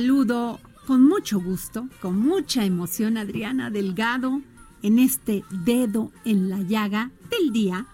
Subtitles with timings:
[0.00, 4.40] Saludo con mucho gusto, con mucha emoción, Adriana Delgado,
[4.82, 7.86] en este dedo en la llaga del día,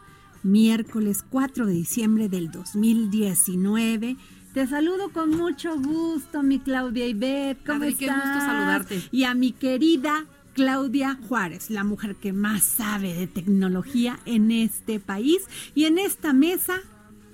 [0.44, 4.16] miércoles 4 de diciembre del 2019.
[4.54, 7.66] Te saludo con mucho gusto, mi Claudia Ibet.
[7.66, 9.02] ¿Cómo Adri, qué gusto saludarte.
[9.10, 15.00] Y a mi querida Claudia Juárez, la mujer que más sabe de tecnología en este
[15.00, 15.38] país
[15.74, 16.82] y en esta mesa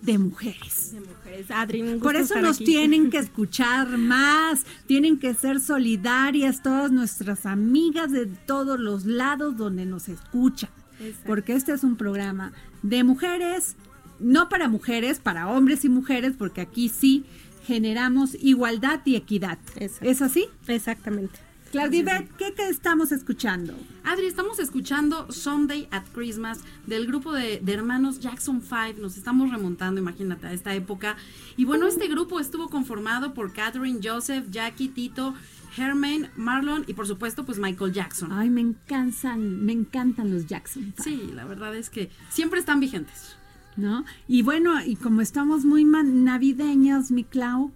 [0.02, 0.94] de mujeres.
[1.48, 2.64] Adri, un gusto Por eso estar nos aquí.
[2.64, 9.56] tienen que escuchar más, tienen que ser solidarias todas nuestras amigas de todos los lados
[9.56, 10.70] donde nos escuchan.
[11.00, 11.26] Exacto.
[11.26, 12.52] Porque este es un programa
[12.82, 13.76] de mujeres,
[14.20, 17.24] no para mujeres, para hombres y mujeres, porque aquí sí
[17.64, 19.58] generamos igualdad y equidad.
[19.76, 20.08] Exacto.
[20.08, 20.46] ¿Es así?
[20.66, 21.38] Exactamente.
[21.72, 23.74] Claudia Ivette, ¿qué, qué estamos escuchando?
[24.04, 29.00] Adri, estamos escuchando Sunday at Christmas del grupo de, de hermanos Jackson 5.
[29.00, 31.16] Nos estamos remontando, imagínate, a esta época.
[31.56, 35.32] Y bueno, este grupo estuvo conformado por Catherine, Joseph, Jackie, Tito,
[35.78, 38.32] Hermaine, Marlon y por supuesto, pues Michael Jackson.
[38.32, 40.92] Ay, me encantan, me encantan los Jackson.
[40.94, 41.04] Five.
[41.04, 43.36] Sí, la verdad es que siempre están vigentes.
[43.78, 44.04] ¿no?
[44.28, 47.72] Y bueno, y como estamos muy navideñas, mi Clau,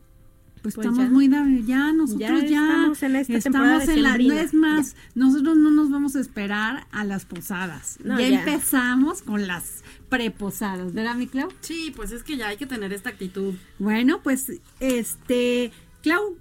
[0.67, 1.13] pues, Pues estamos ya.
[1.13, 4.97] muy ya nosotros ya, Ya estamos en esta temporada estamos en la no es más,
[5.15, 7.99] nosotros no nos vamos a esperar a las posadas.
[8.03, 8.39] No, ya, ya.
[8.41, 11.51] empezamos con las preposadas, ¿verdad, mi Clau?
[11.61, 13.55] Sí, pues es que ya hay que tener esta actitud.
[13.79, 14.51] Bueno, pues
[14.81, 15.71] este,
[16.03, 16.37] Clau,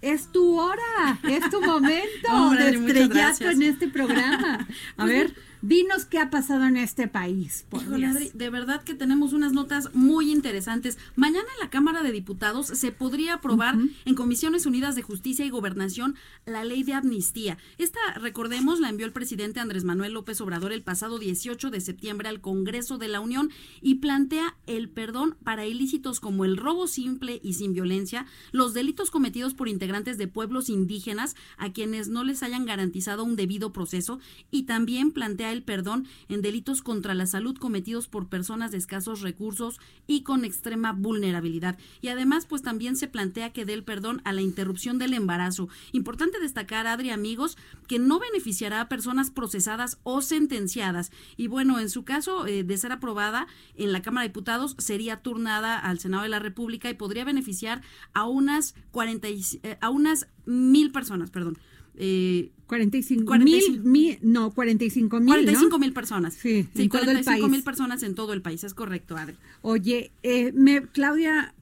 [0.00, 4.66] es tu hora, es tu momento Hombre, de estrellato en este programa.
[4.96, 7.66] A Pues ver, dinos qué ha pasado en este país.
[7.68, 8.06] por Híjole.
[8.06, 10.98] Adri, de verdad que tenemos unas notas muy interesantes.
[11.16, 15.50] Mañana en la Cámara de Diputados se podría aprobar en Comisiones Unidas de Justicia y
[15.50, 16.16] Gobernación
[16.46, 17.58] la ley de amnistía.
[17.78, 22.28] Esta, recordemos, la envió el presidente Andrés Manuel López Obrador el pasado 18 de septiembre
[22.28, 23.50] al Congreso de la Unión
[23.80, 29.10] y plantea el perdón para ilícitos como el robo simple y sin violencia, los delitos
[29.10, 34.20] cometidos por integrantes de pueblos indígenas a quienes no les hayan garantizado un debido proceso
[34.50, 39.20] y también plantea el perdón en delitos contra la salud cometidos por personas de escasos
[39.20, 41.78] recursos y con extrema vulnerabilidad.
[42.00, 45.68] Y además, pues también se plantea que dé el perdón a la interrupción del embarazo.
[45.92, 47.56] Importante destacar, Adri, amigos,
[47.86, 51.10] que no beneficiará a personas procesadas o sentenciadas.
[51.36, 55.22] Y bueno, en su caso eh, de ser aprobada en la Cámara de Diputados, sería
[55.22, 57.82] turnada al Senado de la República y podría beneficiar
[58.14, 61.58] a unas 40 y- eh, a unas mil personas, perdón.
[61.98, 63.70] Eh, 45 45.
[63.70, 65.78] mil, mil- no, 45 mil, 45 ¿no?
[65.78, 66.34] mil personas.
[66.34, 69.36] Sí, en todo el 45 mil personas en todo el país, es correcto, Adri.
[69.62, 71.54] Oye, eh, me, Claudia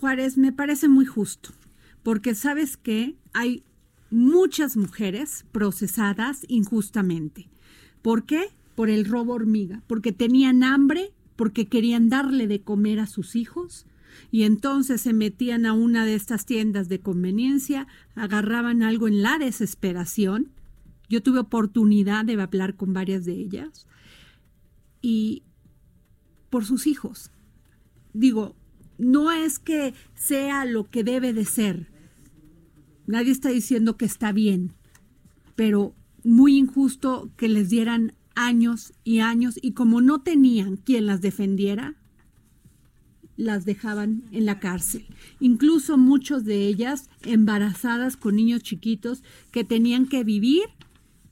[0.00, 1.50] Juárez, me parece muy justo,
[2.02, 3.62] porque sabes que hay
[4.10, 7.48] muchas mujeres procesadas injustamente.
[8.02, 8.48] ¿Por qué?
[8.74, 13.84] Por el robo hormiga, porque tenían hambre, porque querían darle de comer a sus hijos.
[14.30, 19.38] Y entonces se metían a una de estas tiendas de conveniencia, agarraban algo en la
[19.38, 20.52] desesperación.
[21.08, 23.86] Yo tuve oportunidad de hablar con varias de ellas.
[25.00, 25.42] Y
[26.50, 27.30] por sus hijos.
[28.12, 28.56] Digo,
[28.98, 31.88] no es que sea lo que debe de ser.
[33.06, 34.72] Nadie está diciendo que está bien,
[35.54, 41.20] pero muy injusto que les dieran años y años y como no tenían quien las
[41.20, 41.94] defendiera,
[43.36, 45.06] las dejaban en la cárcel.
[45.40, 50.64] Incluso muchos de ellas embarazadas con niños chiquitos que tenían que vivir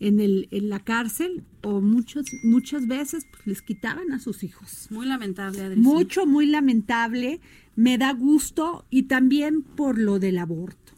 [0.01, 4.89] en, el, en la cárcel o muchos, muchas veces pues, les quitaban a sus hijos.
[4.91, 5.77] Muy lamentable.
[5.77, 7.41] Mucho, muy lamentable.
[7.75, 10.93] Me da gusto y también por lo del aborto.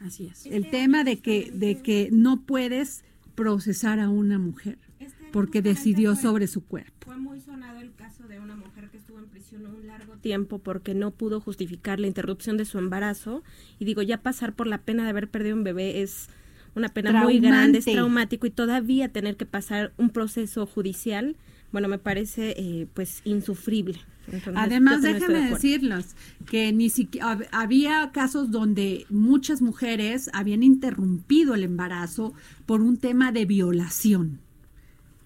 [0.00, 0.46] Así es.
[0.46, 3.04] El tema de que, de que no puedes
[3.34, 4.78] procesar a una mujer
[5.32, 6.92] porque decidió sobre su cuerpo.
[7.06, 10.58] Fue muy sonado el caso de una mujer que estuvo en prisión un largo tiempo
[10.58, 13.42] porque no pudo justificar la interrupción de su embarazo.
[13.78, 16.28] Y digo, ya pasar por la pena de haber perdido un bebé es
[16.74, 17.92] una pena muy grande, es Traumante.
[17.92, 21.36] traumático y todavía tener que pasar un proceso judicial,
[21.72, 23.98] bueno, me parece eh, pues insufrible.
[24.26, 26.14] Entonces, Además, estoy de decirlos
[26.48, 32.32] que ni siquiera hab- había casos donde muchas mujeres habían interrumpido el embarazo
[32.66, 34.38] por un tema de violación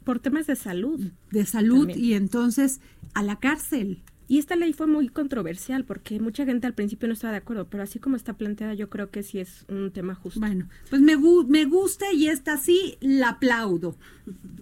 [0.05, 1.01] Por temas de salud.
[1.31, 2.05] de salud También.
[2.05, 2.81] y entonces
[3.15, 4.03] a la cárcel.
[4.27, 7.69] Y esta ley fue muy controversial porque mucha gente al principio no estaba de acuerdo,
[7.69, 10.41] pero así como está planteada yo creo que sí es un tema justo.
[10.41, 13.97] Bueno, pues me, gu- me gusta y esta sí la aplaudo.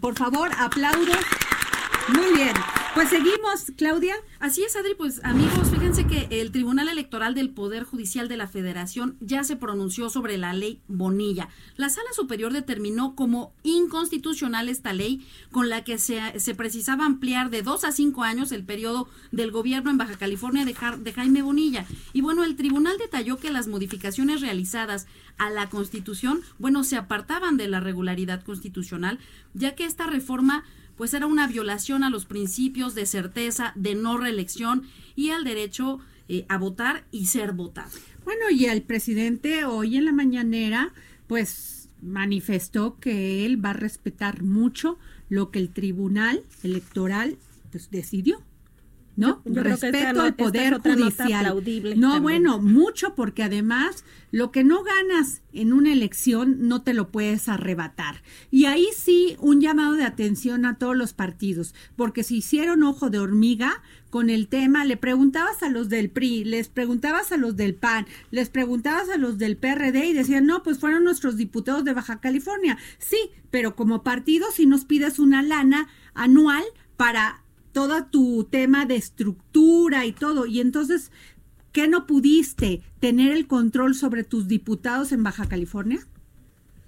[0.00, 1.12] Por favor, aplaudo.
[2.14, 2.54] Muy bien.
[2.94, 4.14] Pues seguimos, Claudia.
[4.40, 8.48] Así es, Adri, pues amigos, fíjense que el Tribunal Electoral del Poder Judicial de la
[8.48, 11.50] Federación ya se pronunció sobre la ley Bonilla.
[11.76, 17.50] La Sala Superior determinó como inconstitucional esta ley con la que se, se precisaba ampliar
[17.50, 21.84] de dos a cinco años el periodo del gobierno en Baja California de, Jaime Bonilla.
[22.14, 25.06] Y bueno, el tribunal detalló que las modificaciones realizadas
[25.36, 29.18] a la Constitución, bueno, se apartaban de la regularidad constitucional,
[29.52, 30.64] ya que esta reforma
[30.96, 34.82] pues era una violación a los principios de certeza, de no reelección
[35.16, 37.90] y al derecho eh, a votar y ser votado.
[38.24, 40.92] Bueno, y el presidente hoy en la mañanera,
[41.26, 44.98] pues manifestó que él va a respetar mucho
[45.28, 47.38] lo que el Tribunal Electoral
[47.70, 48.42] pues decidió.
[49.14, 49.42] ¿No?
[49.44, 51.44] Yo- Respeto al es poder judicial.
[51.96, 52.22] No, también.
[52.22, 57.46] bueno, mucho porque además lo que no ganas en una elección no te lo puedes
[57.50, 58.22] arrebatar.
[58.50, 63.10] Y ahí sí un llamado de atención a todos los partidos, porque se hicieron ojo
[63.10, 67.54] de hormiga con el tema, le preguntabas a los del PRI, les preguntabas a los
[67.56, 71.84] del PAN, les preguntabas a los del PRD y decían, no, pues fueron nuestros diputados
[71.84, 72.78] de Baja California.
[72.98, 73.18] Sí,
[73.50, 76.62] pero como partido si nos pides una lana anual
[76.96, 77.41] para
[77.72, 80.46] todo tu tema de estructura y todo.
[80.46, 81.10] Y entonces,
[81.72, 86.06] ¿qué no pudiste tener el control sobre tus diputados en Baja California?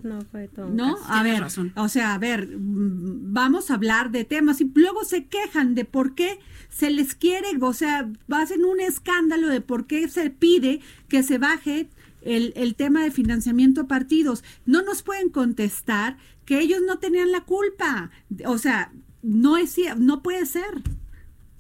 [0.03, 0.69] No fue todo.
[0.69, 0.97] ¿No?
[1.09, 1.73] A ver, razón.
[1.77, 6.15] o sea, a ver, vamos a hablar de temas y luego se quejan de por
[6.15, 6.39] qué
[6.69, 11.39] se les quiere, o sea, hacen un escándalo de por qué se pide que se
[11.39, 11.89] baje
[12.21, 14.45] el, el tema de financiamiento a partidos.
[14.67, 18.11] No nos pueden contestar que ellos no tenían la culpa.
[18.47, 18.93] O sea,
[19.25, 20.83] no es no puede ser.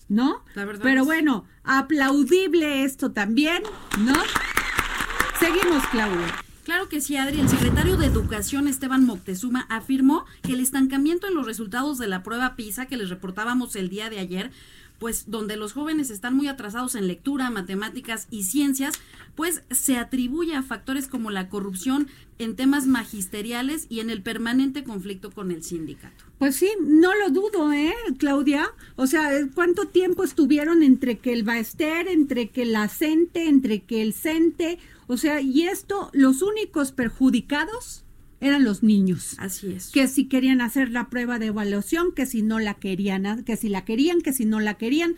[0.08, 0.44] ¿No?
[0.54, 3.62] La verdad Pero es- bueno, aplaudible esto también,
[4.00, 4.12] ¿no?
[5.40, 6.26] Seguimos, Claudia.
[6.64, 7.40] Claro que sí, Adri.
[7.40, 12.22] El secretario de Educación, Esteban Moctezuma, afirmó que el estancamiento en los resultados de la
[12.22, 14.50] prueba PISA que les reportábamos el día de ayer,
[14.98, 18.94] pues donde los jóvenes están muy atrasados en lectura, matemáticas y ciencias,
[19.34, 22.08] pues se atribuye a factores como la corrupción
[22.38, 26.24] en temas magisteriales y en el permanente conflicto con el sindicato.
[26.38, 28.70] Pues sí, no lo dudo, ¿eh, Claudia?
[28.96, 34.02] O sea, ¿cuánto tiempo estuvieron entre que el Baester, entre que la CENTE, entre que
[34.02, 34.78] el CENTE?
[35.06, 38.03] O sea, y esto, los únicos perjudicados
[38.44, 39.34] eran los niños.
[39.38, 39.90] Así es.
[39.90, 43.68] Que si querían hacer la prueba de evaluación, que si no la querían, que si
[43.68, 45.16] la querían, que si no la querían.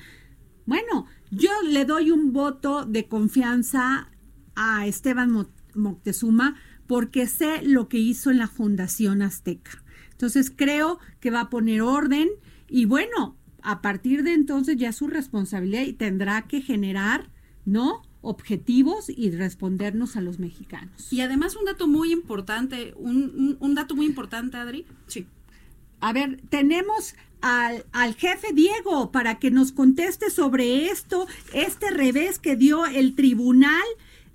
[0.65, 4.11] Bueno, yo le doy un voto de confianza
[4.55, 6.57] a Esteban Mo- Moctezuma
[6.87, 9.83] porque sé lo que hizo en la Fundación Azteca.
[10.13, 12.29] Entonces creo que va a poner orden
[12.69, 17.29] y bueno, a partir de entonces ya es su responsabilidad y tendrá que generar,
[17.65, 18.03] ¿no?
[18.29, 21.13] Objetivos y respondernos a los mexicanos.
[21.13, 24.85] Y además un dato muy importante, un, un- un dato muy importante, Adri.
[25.07, 25.27] Sí.
[26.01, 32.39] A ver, tenemos al, al jefe Diego para que nos conteste sobre esto, este revés
[32.39, 33.85] que dio el Tribunal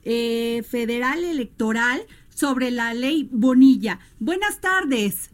[0.04, 2.02] eh, Federal Electoral
[2.34, 4.00] sobre la ley Bonilla.
[4.20, 5.30] Buenas tardes.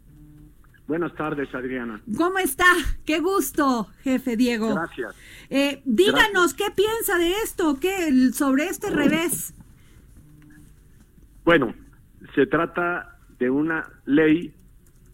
[0.88, 2.00] Buenas tardes, Adriana.
[2.15, 2.65] ¿Cómo está?
[3.06, 4.74] Qué gusto, jefe Diego.
[4.74, 5.15] Gracias.
[5.50, 9.53] Eh, díganos qué piensa de esto, qué sobre este revés.
[11.44, 11.74] Bueno,
[12.36, 14.53] se trata de una ley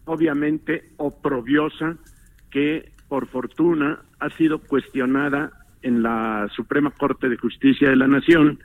[0.04, 1.96] obviamente oprobiosa
[2.50, 5.50] que por fortuna ha sido cuestionada
[5.82, 8.60] en la Suprema Corte de Justicia de la Nación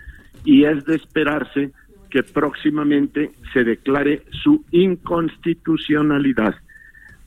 [0.45, 1.71] y es de esperarse
[2.09, 6.55] que próximamente se declare su inconstitucionalidad.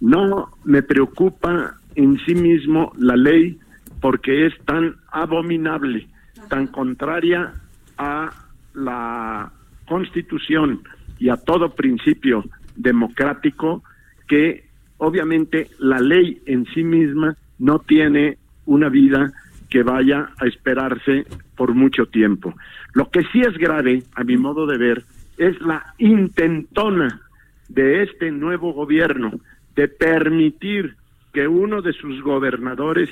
[0.02, 3.56] No me preocupa en sí mismo la ley
[4.00, 6.09] porque es tan abominable,
[6.49, 7.54] tan contraria
[7.97, 8.32] a
[8.75, 9.52] la
[9.87, 10.82] Constitución
[11.21, 12.44] y a todo principio
[12.75, 13.85] democrático
[14.26, 14.64] que
[14.97, 19.32] obviamente la ley en sí misma no tiene una vida
[19.71, 22.52] que vaya a esperarse por mucho tiempo.
[22.94, 25.04] Lo que sí es grave, a mi modo de ver,
[25.38, 27.21] es la intentona
[27.68, 29.38] de este nuevo gobierno
[29.74, 30.96] de permitir
[31.32, 33.08] que uno de sus gobernadores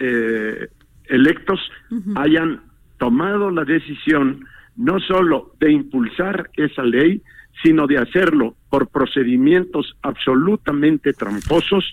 [0.00, 0.68] eh,
[1.06, 1.60] electos
[2.16, 2.60] hayan
[2.98, 4.44] tomado la decisión
[4.76, 7.22] no solo de impulsar esa ley,
[7.62, 11.90] sino de hacerlo por procedimientos absolutamente tramposos,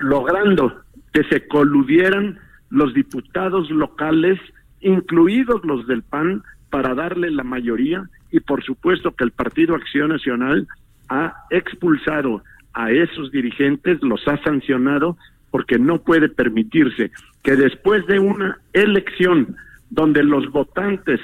[0.00, 0.82] logrando
[1.12, 2.38] que se coludieran
[2.70, 4.40] los diputados locales,
[4.80, 8.08] incluidos los del PAN, para darle la mayoría.
[8.32, 10.66] Y por supuesto que el Partido Acción Nacional
[11.08, 12.42] ha expulsado
[12.72, 15.16] a esos dirigentes, los ha sancionado
[15.50, 17.10] porque no puede permitirse
[17.42, 19.56] que después de una elección
[19.90, 21.20] donde los votantes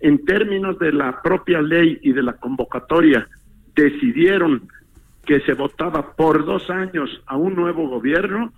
[0.00, 3.26] en términos de la propia ley y de la convocatoria
[3.74, 4.68] decidieron
[5.24, 8.52] que se votaba por dos años a un nuevo gobierno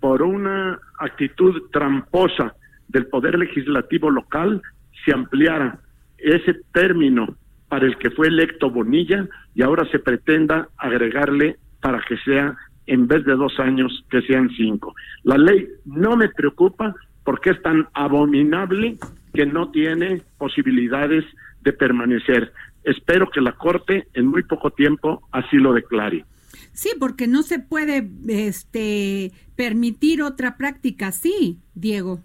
[0.00, 2.54] por una actitud tramposa
[2.88, 4.62] del poder legislativo local
[5.04, 5.78] se ampliara
[6.18, 7.36] ese término
[7.68, 12.56] para el que fue electo Bonilla y ahora se pretenda agregarle para que sea
[12.86, 14.94] en vez de dos años que sean cinco.
[15.22, 16.94] La ley no me preocupa
[17.24, 18.98] porque es tan abominable
[19.34, 21.24] que no tiene posibilidades
[21.60, 22.52] de permanecer.
[22.84, 26.24] Espero que la Corte en muy poco tiempo así lo declare.
[26.72, 32.20] Sí, porque no se puede este permitir otra práctica así, Diego.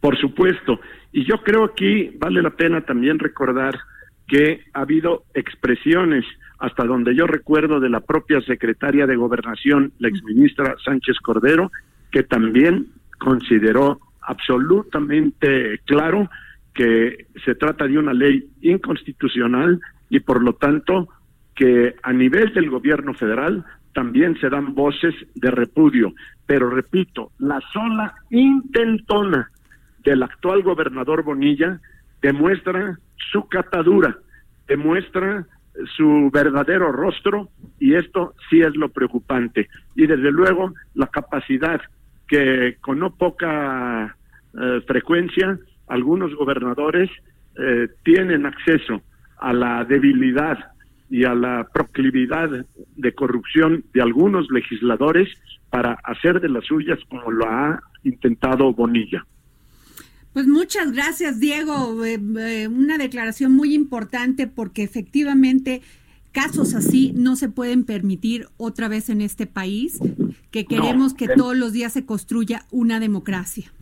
[0.00, 0.80] Por supuesto.
[1.12, 3.78] Y yo creo aquí vale la pena también recordar
[4.30, 6.24] que ha habido expresiones,
[6.60, 11.72] hasta donde yo recuerdo, de la propia secretaria de Gobernación, la exministra Sánchez Cordero,
[12.12, 12.86] que también
[13.18, 16.30] consideró absolutamente claro
[16.72, 21.08] que se trata de una ley inconstitucional y por lo tanto
[21.56, 26.14] que a nivel del gobierno federal también se dan voces de repudio.
[26.46, 29.50] Pero repito, la sola intentona
[30.04, 31.80] del actual gobernador Bonilla
[32.22, 32.96] demuestra
[33.32, 34.16] su catadura,
[34.66, 35.46] demuestra
[35.96, 37.48] su verdadero rostro
[37.78, 39.68] y esto sí es lo preocupante.
[39.94, 41.80] Y desde luego la capacidad
[42.26, 44.16] que con no poca
[44.60, 45.58] eh, frecuencia
[45.88, 47.10] algunos gobernadores
[47.56, 49.02] eh, tienen acceso
[49.38, 50.58] a la debilidad
[51.08, 52.48] y a la proclividad
[52.96, 55.28] de corrupción de algunos legisladores
[55.70, 59.24] para hacer de las suyas como lo ha intentado Bonilla.
[60.32, 62.04] Pues muchas gracias, Diego.
[62.04, 65.82] Eh, eh, una declaración muy importante porque efectivamente
[66.32, 69.98] casos así no se pueden permitir otra vez en este país,
[70.52, 73.72] que queremos que en- todos los días se construya una democracia.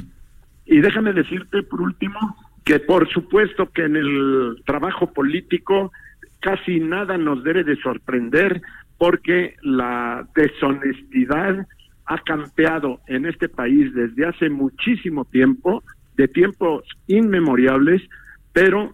[0.64, 2.18] Y déjame decirte por último
[2.64, 5.92] que por supuesto que en el trabajo político
[6.40, 8.62] casi nada nos debe de sorprender
[8.96, 11.66] porque la deshonestidad
[12.06, 15.82] ha campeado en este país desde hace muchísimo tiempo,
[16.18, 18.02] de tiempos inmemoriales,
[18.52, 18.92] pero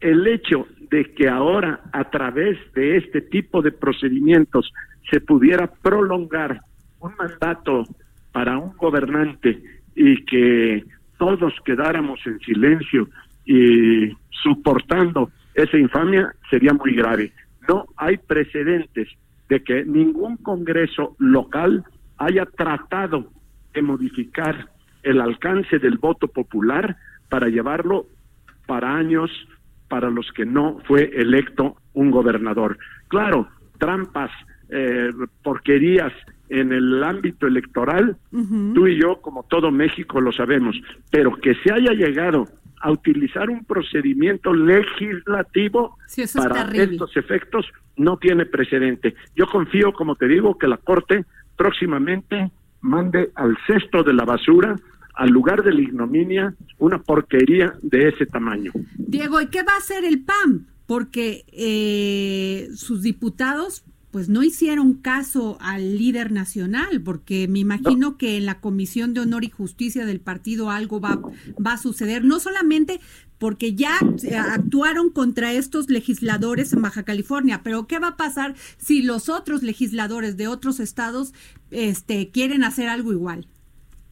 [0.00, 4.72] el hecho de que ahora a través de este tipo de procedimientos
[5.10, 6.60] se pudiera prolongar
[6.98, 7.84] un mandato
[8.32, 9.62] para un gobernante
[9.94, 10.84] y que
[11.18, 13.08] todos quedáramos en silencio
[13.46, 14.10] y
[14.42, 17.32] soportando esa infamia sería muy grave.
[17.68, 19.08] No hay precedentes
[19.48, 21.84] de que ningún Congreso local
[22.18, 23.30] haya tratado
[23.72, 24.68] de modificar
[25.02, 26.96] el alcance del voto popular
[27.28, 28.06] para llevarlo
[28.66, 29.30] para años
[29.88, 32.78] para los que no fue electo un gobernador.
[33.08, 34.30] Claro, trampas,
[34.68, 35.10] eh,
[35.42, 36.12] porquerías
[36.48, 40.76] en el ámbito electoral, tú y yo, como todo México, lo sabemos,
[41.10, 42.46] pero que se haya llegado
[42.80, 46.94] a utilizar un procedimiento legislativo Sí, es para terrible.
[46.94, 47.66] estos efectos
[47.96, 49.14] no tiene precedente.
[49.36, 51.24] Yo confío, como te digo, que la Corte
[51.56, 54.76] próximamente mande al cesto de la basura,
[55.14, 58.72] al lugar de la ignominia, una porquería de ese tamaño.
[58.96, 60.66] Diego, ¿y qué va a hacer el PAN?
[60.86, 68.36] Porque eh, sus diputados pues no hicieron caso al líder nacional, porque me imagino que
[68.36, 71.20] en la Comisión de Honor y Justicia del partido algo va,
[71.64, 73.00] va a suceder, no solamente
[73.40, 78.54] porque ya eh, actuaron contra estos legisladores en Baja California, pero ¿qué va a pasar
[78.76, 81.32] si los otros legisladores de otros estados
[81.70, 83.46] este, quieren hacer algo igual?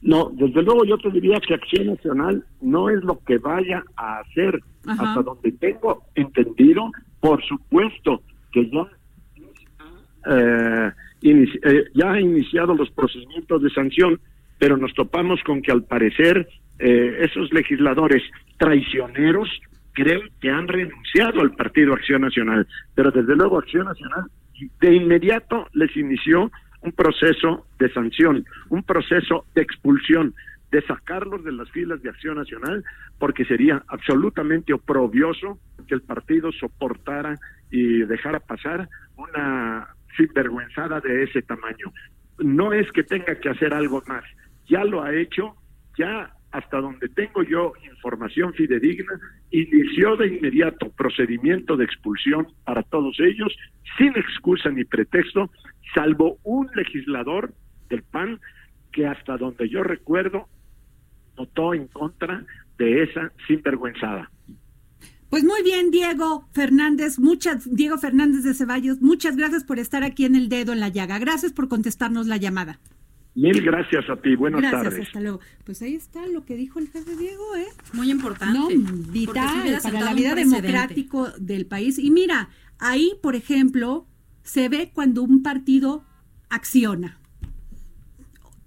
[0.01, 4.21] No, desde luego yo te diría que Acción Nacional no es lo que vaya a
[4.21, 4.61] hacer.
[4.87, 5.11] Ajá.
[5.11, 8.87] Hasta donde tengo entendido, por supuesto que ya,
[10.31, 10.91] eh,
[11.23, 14.21] inici- eh, ya ha iniciado los procedimientos de sanción,
[14.59, 18.23] pero nos topamos con que al parecer eh, esos legisladores
[18.57, 19.49] traicioneros
[19.93, 22.67] creo que han renunciado al Partido Acción Nacional.
[22.95, 24.27] Pero desde luego Acción Nacional
[24.81, 26.51] de inmediato les inició
[26.83, 30.35] un proceso de sanción, un proceso de expulsión,
[30.71, 32.85] de sacarlos de las filas de Acción Nacional,
[33.19, 37.37] porque sería absolutamente oprobioso que el partido soportara
[37.71, 41.93] y dejara pasar una sinvergüenzada de ese tamaño.
[42.39, 44.25] No es que tenga que hacer algo más,
[44.69, 45.57] ya lo ha hecho,
[45.97, 53.19] ya hasta donde tengo yo información fidedigna, inició de inmediato procedimiento de expulsión para todos
[53.21, 53.55] ellos,
[53.99, 55.51] sin excusa ni pretexto,
[55.95, 57.53] salvo un legislador
[57.91, 58.41] del PAN
[58.93, 60.49] que hasta donde yo recuerdo
[61.37, 62.45] votó en contra
[62.79, 64.31] de esa sinvergüenzada.
[65.31, 70.25] Pues muy bien, Diego Fernández, muchas, Diego Fernández de Ceballos, muchas gracias por estar aquí
[70.25, 71.19] en el dedo en la llaga.
[71.19, 72.79] Gracias por contestarnos la llamada.
[73.41, 75.07] Mil gracias a ti, buenas gracias, tardes.
[75.07, 75.41] hasta luego.
[75.65, 77.69] Pues ahí está lo que dijo el jefe Diego, ¿eh?
[77.93, 78.59] Muy importante.
[78.59, 78.69] No,
[79.13, 81.99] vital para la vida democrático del país.
[82.01, 82.49] Y mira,
[82.81, 84.07] ahí, por ejemplo,
[84.43, 86.05] se ve cuando un partido
[86.49, 87.21] acciona.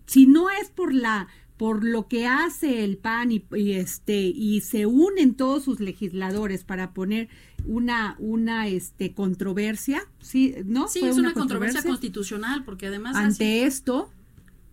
[0.05, 4.61] Si no es por la por lo que hace el PAN y, y este y
[4.61, 7.27] se unen todos sus legisladores para poner
[7.65, 10.87] una una este controversia, sí, ¿no?
[10.87, 14.09] Sí, Fue es una, controversia constitucional, porque además así- ante esto,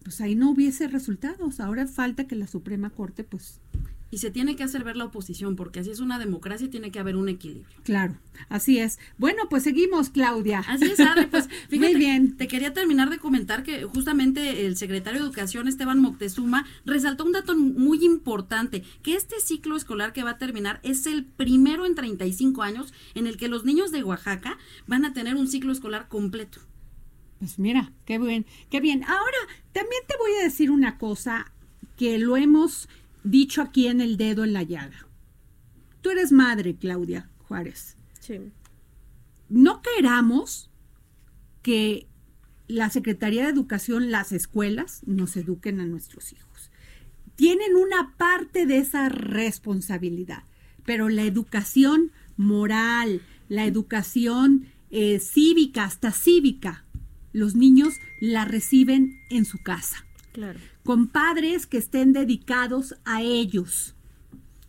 [0.02, 1.60] pues ahí no hubiese resultados.
[1.60, 3.60] Ahora falta que la Suprema Corte pues
[4.10, 6.90] y se tiene que hacer ver la oposición, porque así es una democracia y tiene
[6.90, 7.76] que haber un equilibrio.
[7.84, 8.16] Claro,
[8.48, 8.98] así es.
[9.18, 10.64] Bueno, pues seguimos, Claudia.
[10.66, 12.36] Así es, Adri, pues fíjate, Muy bien.
[12.36, 17.32] te quería terminar de comentar que justamente el secretario de Educación, Esteban Moctezuma, resaltó un
[17.32, 21.94] dato muy importante, que este ciclo escolar que va a terminar es el primero en
[21.94, 26.08] 35 años en el que los niños de Oaxaca van a tener un ciclo escolar
[26.08, 26.60] completo.
[27.38, 29.04] Pues mira, qué bien, qué bien.
[29.04, 29.38] Ahora,
[29.72, 31.52] también te voy a decir una cosa
[31.96, 32.88] que lo hemos
[33.22, 35.06] dicho aquí en el dedo en la llaga.
[36.00, 37.96] Tú eres madre, Claudia Juárez.
[38.20, 38.38] Sí.
[39.48, 40.70] No queramos
[41.62, 42.06] que
[42.66, 46.70] la Secretaría de Educación, las escuelas, nos eduquen a nuestros hijos.
[47.34, 50.44] Tienen una parte de esa responsabilidad,
[50.84, 56.84] pero la educación moral, la educación eh, cívica, hasta cívica,
[57.38, 60.58] los niños la reciben en su casa, Claro.
[60.84, 63.94] con padres que estén dedicados a ellos.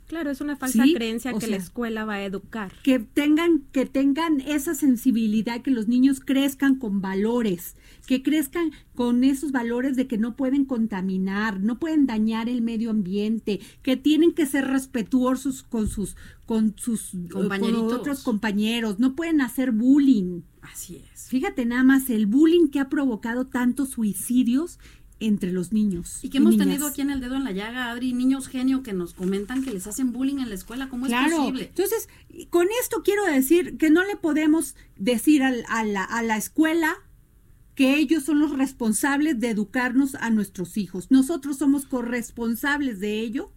[0.10, 2.74] Claro, es una falsa Sí, creencia o que la escuela va a educar.
[2.84, 7.76] que tengan que tengan esa sensibilidad que los niños crezcan con valores
[8.08, 12.90] que crezcan con esos valores de que no pueden contaminar no pueden dañar el medio
[12.90, 16.16] ambiente que tienen que ser respetuosos con sus
[16.48, 21.28] con sus eh, con otros compañeros no pueden hacer bullying Así es.
[21.30, 24.80] fíjate nada más el bullying que ha provocado tantos suicidios
[25.22, 26.68] entre los niños Y que hemos niñas.
[26.68, 29.72] tenido aquí en el dedo en la llaga, Adri, niños genio que nos comentan que
[29.72, 30.88] les hacen bullying en la escuela.
[30.90, 31.66] ¿Cómo es posible?
[31.66, 32.08] Entonces,
[32.50, 36.96] con esto quiero decir que no le podemos decir al- a, la, a la escuela
[37.76, 41.12] que ellos son los responsables de educarnos a nuestros hijos.
[41.12, 43.52] Nosotros somos corresponsables de ello,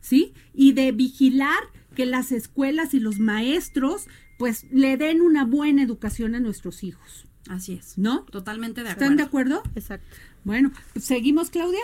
[0.00, 0.32] ¿sí?
[0.54, 1.58] Y de vigilar
[1.94, 4.06] que las escuelas y los maestros
[4.38, 7.96] pues le den una buena educación a nuestros hijos, Así es.
[7.96, 8.24] ¿no?
[8.24, 9.04] Totalmente de acuerdo.
[9.04, 9.62] ¿Están de acuerdo?
[9.74, 10.06] Exacto.
[10.46, 11.80] Bueno, pues, seguimos, Claudia.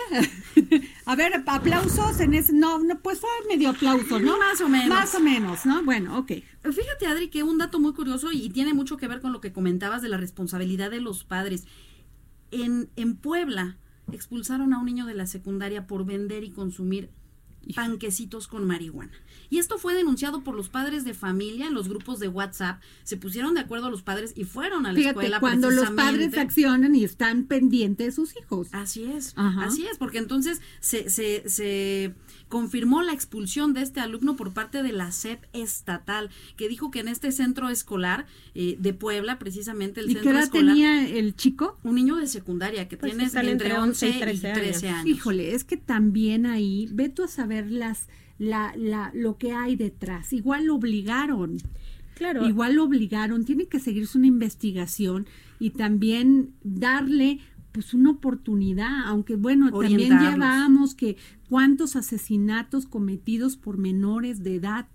[1.05, 2.53] a ver, aplausos en ese.
[2.53, 4.37] No, no, pues fue medio aplauso, ¿no?
[4.37, 4.87] Más o menos.
[4.87, 5.83] Más o menos, ¿no?
[5.83, 6.31] Bueno, ok.
[6.61, 9.51] Fíjate, Adri, que un dato muy curioso y tiene mucho que ver con lo que
[9.51, 11.65] comentabas de la responsabilidad de los padres.
[12.51, 13.75] En, en Puebla
[14.13, 17.09] expulsaron a un niño de la secundaria por vender y consumir
[17.75, 19.13] panquecitos con marihuana.
[19.49, 22.81] Y esto fue denunciado por los padres de familia en los grupos de WhatsApp.
[23.03, 26.37] Se pusieron de acuerdo los padres y fueron a la Fíjate, escuela cuando los padres
[26.37, 28.69] accionan y están pendientes de sus hijos.
[28.71, 29.65] Así es, Ajá.
[29.65, 32.15] así es, porque entonces se, se, se
[32.53, 36.99] confirmó la expulsión de este alumno por parte de la SEP estatal, que dijo que
[36.99, 41.09] en este centro escolar eh, de Puebla, precisamente el ¿Y qué centro edad escolar, tenía
[41.09, 41.79] el chico?
[41.81, 45.07] un niño de secundaria que Pues tiene entre entre 11 y 13 13 años.
[45.07, 49.75] Híjole, es que también ahí, ve tú a saber las, la, la, lo que hay
[49.75, 50.31] detrás.
[50.31, 51.57] Igual lo obligaron.
[52.13, 52.47] Claro.
[52.47, 55.25] Igual lo obligaron, tiene que seguirse una investigación
[55.59, 57.39] y también darle
[57.73, 61.17] pues una oportunidad, aunque bueno, también llevamos que
[61.49, 64.87] cuántos asesinatos cometidos por menores de edad.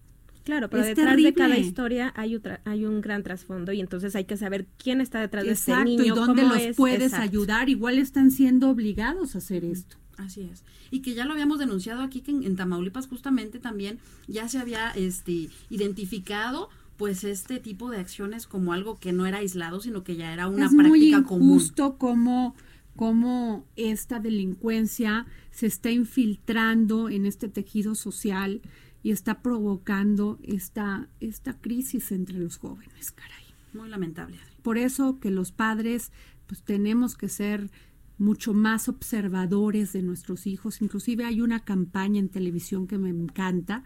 [0.45, 1.69] Claro, pero Es detrás de cada terrible.
[1.69, 5.45] historia hay, otra, hay un gran trasfondo y entonces hay que saber quién está detrás
[5.45, 7.25] de ese Exacto, niño, y dónde cómo los es, puedes exacto.
[7.25, 9.99] ayudar, igual están siendo obligados a hacer esto.
[10.17, 10.65] Así es.
[10.91, 14.59] Y que ya lo habíamos denunciado aquí que en, en Tamaulipas justamente también ya se
[14.59, 20.05] había este identificado pues este tipo de acciones como algo que no era aislado, sino
[20.05, 21.49] que ya era una es muy práctica común.
[21.49, 22.55] injusto como
[22.97, 28.61] cómo esta delincuencia se está infiltrando en este tejido social
[29.05, 33.45] y está provocando esta, esta crisis entre los jóvenes, caray.
[33.73, 34.37] Muy lamentable.
[34.63, 36.11] Por eso que los padres
[36.49, 37.71] pues tenemos que ser
[38.19, 40.83] mucho más observadores de nuestros hijos.
[40.83, 43.85] Inclusive hay una campaña en televisión que me encanta,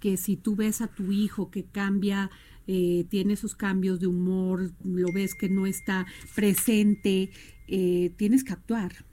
[0.00, 2.30] que si tú ves a tu hijo que cambia,
[2.66, 7.30] eh, tiene sus cambios de humor, lo ves que no está presente,
[7.68, 9.04] eh, tienes que actuar.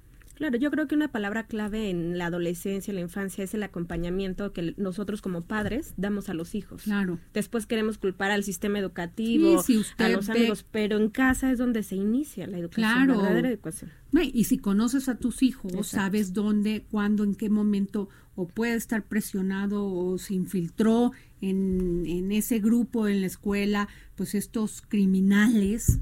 [0.42, 3.62] Claro, yo creo que una palabra clave en la adolescencia, en la infancia, es el
[3.62, 6.82] acompañamiento que nosotros como padres damos a los hijos.
[6.82, 7.20] Claro.
[7.32, 11.10] Después queremos culpar al sistema educativo, Sí, si usted a los ve- amigos, pero en
[11.10, 13.14] casa es donde se inicia la educación, Claro.
[13.18, 13.92] la verdadera educación.
[14.34, 15.96] Y si conoces a tus hijos, Exacto.
[15.96, 22.32] sabes dónde, cuándo, en qué momento o puede estar presionado o se infiltró en, en
[22.32, 26.00] ese grupo en la escuela, pues estos criminales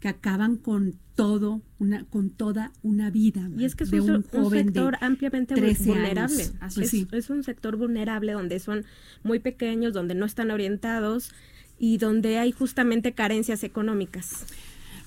[0.00, 3.48] que acaban con todo, una, con toda una vida.
[3.56, 6.42] Y es que es de un, un se- un joven de sector ampliamente 13 vulnerable.
[6.60, 7.08] Así Pues es, sí.
[7.12, 8.84] es un sector vulnerable donde son
[9.22, 11.32] muy pequeños, donde no están orientados
[11.78, 14.46] y donde hay justamente carencias económicas.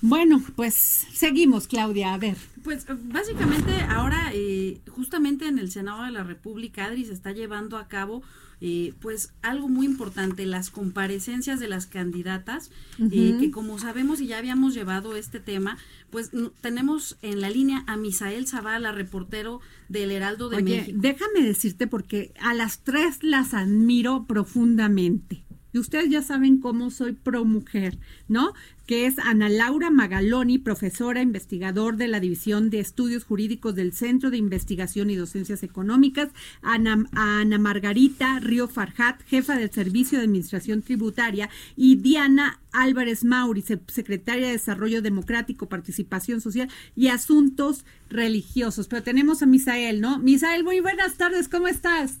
[0.02, 2.36] Bueno, pues seguimos, Claudia, a ver.
[2.62, 7.78] Pues básicamente ahora eh, justamente en el Senado de la República, Adri, se está llevando
[7.78, 8.22] a cabo
[8.60, 14.26] eh, pues algo muy importante, las comparecencias de las candidatas, eh, que como sabemos y
[14.26, 15.78] ya habíamos llevado este tema,
[16.10, 20.98] pues tenemos en la línea a Misael Zavala, reportero del Heraldo de Oye, México.
[21.00, 25.45] déjame decirte porque a las tres las admiro profundamente.
[25.76, 28.54] Y ustedes ya saben cómo soy pro mujer, ¿no?
[28.86, 34.30] Que es Ana Laura Magaloni, profesora investigador de la División de Estudios Jurídicos del Centro
[34.30, 36.30] de Investigación y Docencias Económicas,
[36.62, 43.60] Ana, Ana Margarita Río Farjat, jefa del Servicio de Administración Tributaria, y Diana Álvarez Mauri,
[43.60, 48.88] se- secretaria de Desarrollo Democrático, Participación Social y Asuntos Religiosos.
[48.88, 50.18] Pero tenemos a Misael, ¿no?
[50.20, 52.14] Misael, muy buenas tardes, ¿cómo estás?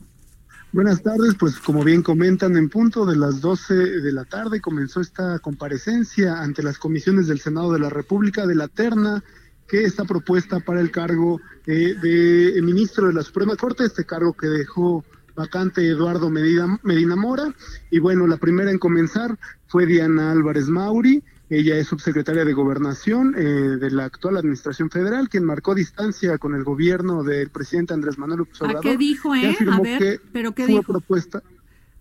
[0.76, 5.00] Buenas tardes, pues como bien comentan, en punto de las 12 de la tarde comenzó
[5.00, 9.24] esta comparecencia ante las comisiones del Senado de la República de la terna
[9.66, 14.34] que está propuesta para el cargo eh, de ministro de la Suprema Corte, este cargo
[14.34, 15.02] que dejó
[15.34, 17.54] vacante Eduardo Medina, Medina Mora.
[17.90, 23.34] Y bueno, la primera en comenzar fue Diana Álvarez Mauri, ella es subsecretaria de Gobernación
[23.36, 28.18] eh, de la actual Administración Federal, quien marcó distancia con el gobierno del presidente Andrés
[28.18, 28.82] Manuel López ¿A Obrador.
[28.82, 29.56] qué dijo, eh?
[29.70, 30.82] A ver, que pero ¿qué dijo?
[30.82, 31.42] propuesta.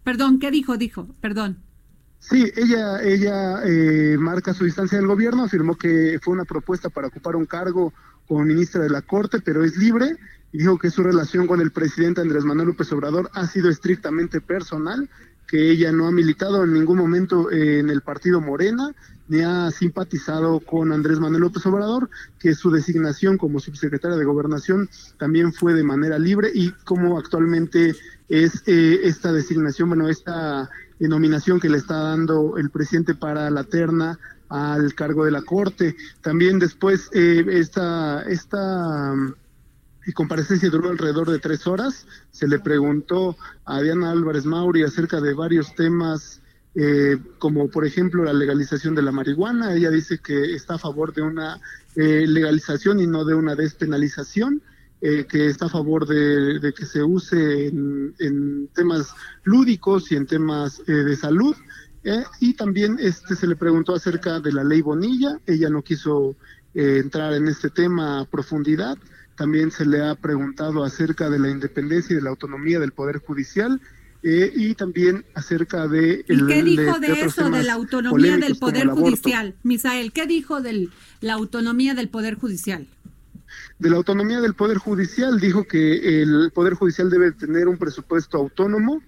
[0.04, 0.78] Perdón, ¿qué dijo?
[0.78, 1.60] Dijo, perdón.
[2.20, 7.08] Sí, ella, ella eh, marca su distancia del gobierno, afirmó que fue una propuesta para
[7.08, 7.94] ocupar un cargo
[8.28, 10.18] como ministra de la Corte, pero es libre,
[10.52, 14.42] y dijo que su relación con el presidente Andrés Manuel López Obrador ha sido estrictamente
[14.42, 15.08] personal,
[15.48, 18.96] que ella no ha militado en ningún momento eh, en el partido Morena,
[19.28, 22.10] ni ha simpatizado con Andrés Manuel López Obrador,
[22.40, 27.96] que su designación como subsecretaria de Gobernación también fue de manera libre y como actualmente
[28.30, 33.64] es eh, esta designación, bueno, esta nominación que le está dando el presidente para la
[33.64, 34.18] terna
[34.50, 35.96] al cargo de la Corte.
[36.22, 39.34] También después eh, esta, esta mm,
[40.14, 42.06] comparecencia duró alrededor de tres horas.
[42.32, 43.36] Se le preguntó
[43.66, 46.42] a Diana Álvarez Mauri acerca de varios temas,
[46.76, 49.74] eh, como por ejemplo la legalización de la marihuana.
[49.74, 51.62] Ella dice que está a favor de una
[51.96, 54.62] eh, legalización y no de una despenalización,
[55.02, 60.26] eh, que está a favor de, que se use en, en temas lúdicos y en
[60.26, 61.56] temas eh, de salud.
[62.04, 66.36] Eh, y también este se le preguntó acerca de la ley Bonilla, ella no quiso
[66.74, 68.98] entrar en este tema a profundidad.
[69.38, 73.20] También se le ha preguntado acerca de la independencia y de la autonomía del Poder
[73.20, 73.80] Judicial
[74.28, 76.26] eh, y también acerca de...
[76.28, 78.88] ¿Y el- qué dijo de, eso, de la autonomía del Poder.
[78.88, 79.54] Judicial?
[79.62, 80.90] Misael, ¿qué dijo de
[81.22, 82.88] la autonomía del Poder Judicial?
[83.78, 88.38] De la autonomía del Poder Judicial dijo que el Poder Judicial debe tener un presupuesto
[88.38, 89.02] autónomo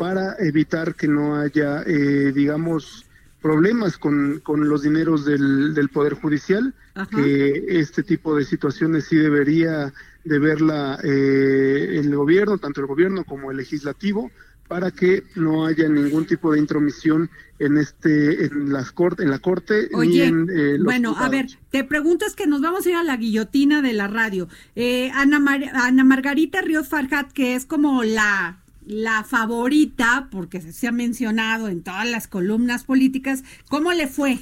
[0.00, 3.04] para evitar que no haya, eh, digamos,
[3.42, 7.08] problemas con, con los dineros del, del Poder Judicial, Ajá.
[7.14, 9.92] que este tipo de situaciones sí debería
[10.24, 14.30] de verla eh, el gobierno, tanto el gobierno como el legislativo,
[14.68, 19.38] para que no haya ningún tipo de intromisión en este en las corte, en la
[19.38, 22.86] corte ni Oye, en eh, los bueno, a ver, te pregunto es que nos vamos
[22.86, 24.48] a ir a la guillotina de la radio.
[24.74, 30.88] Eh, Ana, Mar- Ana Margarita Ríos Farhat, que es como la, la favorita, porque se
[30.88, 34.38] ha mencionado en todas las columnas políticas, ¿cómo le fue?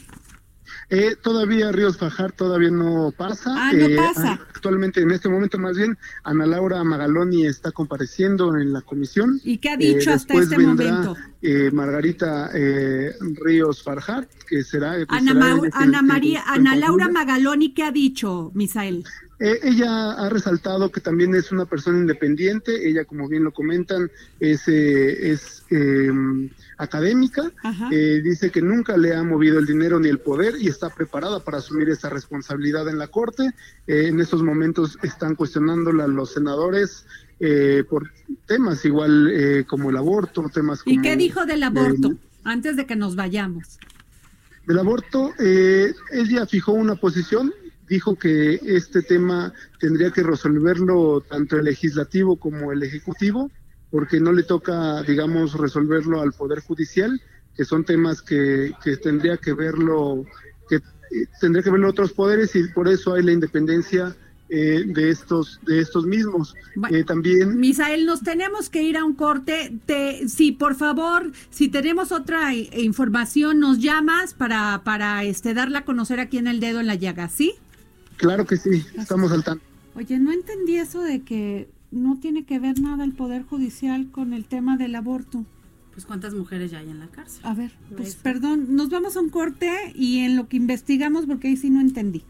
[0.91, 3.55] Eh, todavía Ríos Fajar todavía no pasa.
[3.57, 4.33] Ah, no Eh, pasa.
[4.55, 9.41] Actualmente, en este momento más bien, Ana Laura Magaloni está compareciendo en la comisión.
[9.45, 11.17] ¿Y qué ha dicho hasta este vendrá, momento?
[11.43, 14.95] eh, Margarita eh, Ríos Farjar, que será...
[15.07, 17.09] pues, Ana, será quien- María, Ana Laura.
[17.09, 19.05] Magaloni, ¿qué ha dicho, Misael?
[19.41, 24.11] Eh, ella ha resaltado que también es una persona independiente, ella como bien lo comentan
[24.39, 26.11] es, eh, es eh,
[26.77, 27.51] académica,
[27.91, 31.43] eh, dice que nunca le ha movido el dinero ni el poder y está preparada
[31.43, 33.55] para asumir esa responsabilidad en la Corte.
[33.87, 37.07] Eh, en estos momentos están cuestionándola los senadores
[37.41, 38.11] eh, por
[38.47, 40.95] temas igual eh, como el aborto, temas como...
[40.95, 42.15] ¿Y qué dijo del aborto?
[42.45, 43.79] Antes de que nos vayamos.
[44.67, 47.53] del aborto, eh, ella fijó una posición,
[47.91, 53.51] dijo que este tema tendría que resolverlo tanto el legislativo como el ejecutivo,
[53.91, 57.21] porque no le toca, digamos, resolverlo al Poder Judicial,
[57.57, 60.25] que son temas que, que tendría que verlo,
[60.69, 64.17] que eh, tendría que verlo otros poderes y por eso hay la independencia
[64.49, 66.55] eh, de estos, de estos mismos.
[66.77, 69.73] Bueno, Eh, también Misael, nos tenemos que ir a un corte.
[69.87, 75.81] Te, sí, por favor, si tenemos otra eh, información, nos llamas para, para este, darla
[75.81, 77.55] a conocer aquí en el dedo en la llaga, ¿sí?
[78.21, 79.65] Claro que sí, estamos al tanto.
[79.97, 84.33] Oye, no entendí eso de que no tiene que ver nada el Poder Judicial con
[84.33, 85.45] el tema del aborto.
[85.93, 87.41] Pues cuántas mujeres ya hay en la cárcel.
[87.45, 91.49] A ver, pues perdón, nos vamos a un corte y en lo que investigamos, porque
[91.49, 92.23] ahí sí no entendí.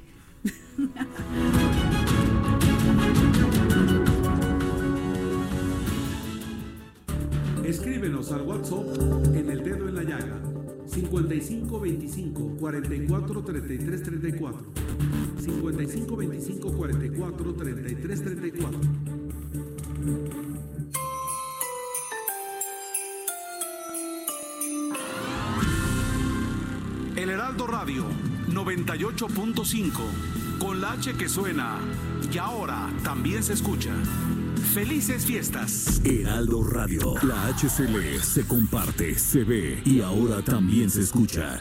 [7.64, 8.86] Escríbenos al WhatsApp
[9.34, 10.49] en el dedo en la llaga
[10.90, 14.72] 55 25 44 33 34
[15.38, 18.80] 55 25 44 33 34
[27.14, 28.04] El Heraldo Radio
[28.48, 30.00] 98.5
[30.60, 31.78] con la H que suena
[32.32, 33.90] y ahora también se escucha.
[34.74, 36.00] Felices fiestas.
[36.04, 37.14] Heraldo Radio.
[37.22, 41.60] La HCL se comparte, se ve y ahora también se escucha.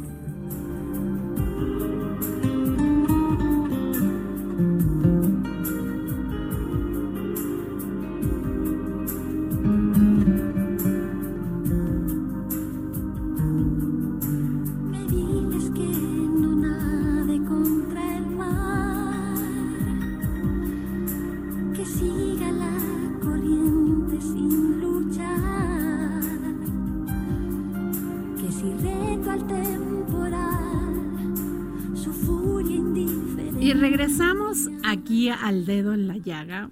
[35.41, 36.69] al dedo en la llaga.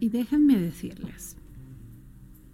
[0.00, 1.36] Y déjenme decirles,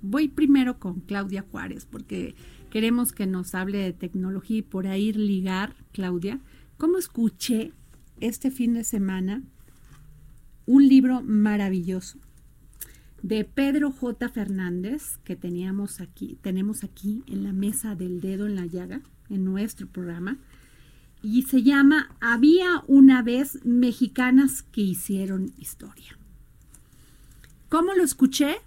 [0.02, 2.34] voy primero con Claudia Juárez, porque
[2.70, 6.40] queremos que nos hable de tecnología y por ahí ligar, Claudia,
[6.76, 7.72] cómo escuché
[8.20, 9.42] este fin de semana
[10.66, 12.18] un libro maravilloso
[13.22, 14.28] de Pedro J.
[14.28, 19.44] Fernández, que teníamos aquí, tenemos aquí en la mesa del dedo en la llaga, en
[19.44, 20.38] nuestro programa,
[21.22, 26.18] y se llama Había una vez mexicanas que hicieron historia.
[27.68, 28.58] ¿Cómo lo escuché?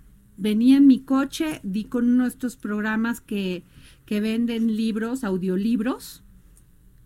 [0.41, 3.63] venía en mi coche, di con uno de estos programas que,
[4.05, 6.23] que venden libros, audiolibros,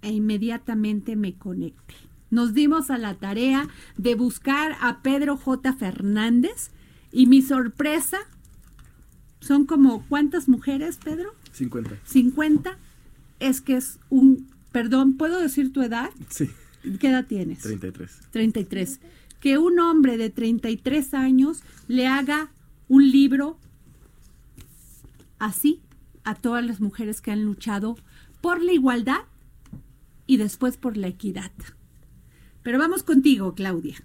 [0.01, 1.95] e inmediatamente me conecté.
[2.29, 5.73] Nos dimos a la tarea de buscar a Pedro J.
[5.73, 6.71] Fernández
[7.11, 8.19] y mi sorpresa
[9.41, 11.33] son como ¿cuántas mujeres, Pedro?
[11.51, 11.97] 50.
[12.05, 12.77] 50.
[13.39, 16.09] Es que es un, perdón, ¿puedo decir tu edad?
[16.27, 16.49] Sí,
[16.99, 17.59] ¿Qué edad tienes?
[17.59, 18.11] 33.
[18.31, 18.99] 33.
[19.39, 22.51] Que un hombre de 33 años le haga
[22.89, 23.57] un libro
[25.39, 25.79] así
[26.25, 27.95] a todas las mujeres que han luchado
[28.41, 29.21] por la igualdad
[30.27, 31.53] y después por la equidad.
[32.61, 33.95] Pero vamos contigo, Claudia.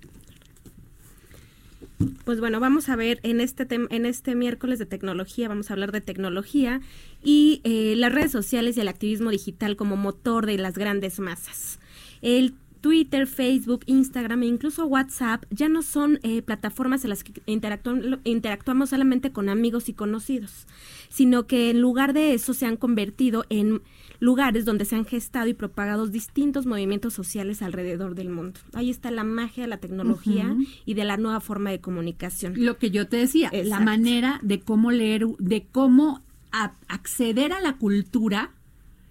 [2.25, 5.93] Pues bueno, vamos a ver en este en este miércoles de tecnología, vamos a hablar
[5.93, 6.81] de tecnología
[7.23, 11.79] y eh, las redes sociales y el activismo digital como motor de las grandes masas.
[12.23, 17.33] El Twitter, Facebook, Instagram e incluso WhatsApp ya no son eh, plataformas en las que
[17.47, 20.67] interactuam- interactuamos solamente con amigos y conocidos,
[21.09, 23.83] sino que en lugar de eso se han convertido en
[24.19, 28.61] lugares donde se han gestado y propagado distintos movimientos sociales alrededor del mundo.
[28.75, 32.53] Ahí está la magia de la tecnología y de la nueva forma de comunicación.
[32.57, 37.61] Lo que yo te decía, la manera de cómo leer, de cómo a- acceder a
[37.61, 38.53] la cultura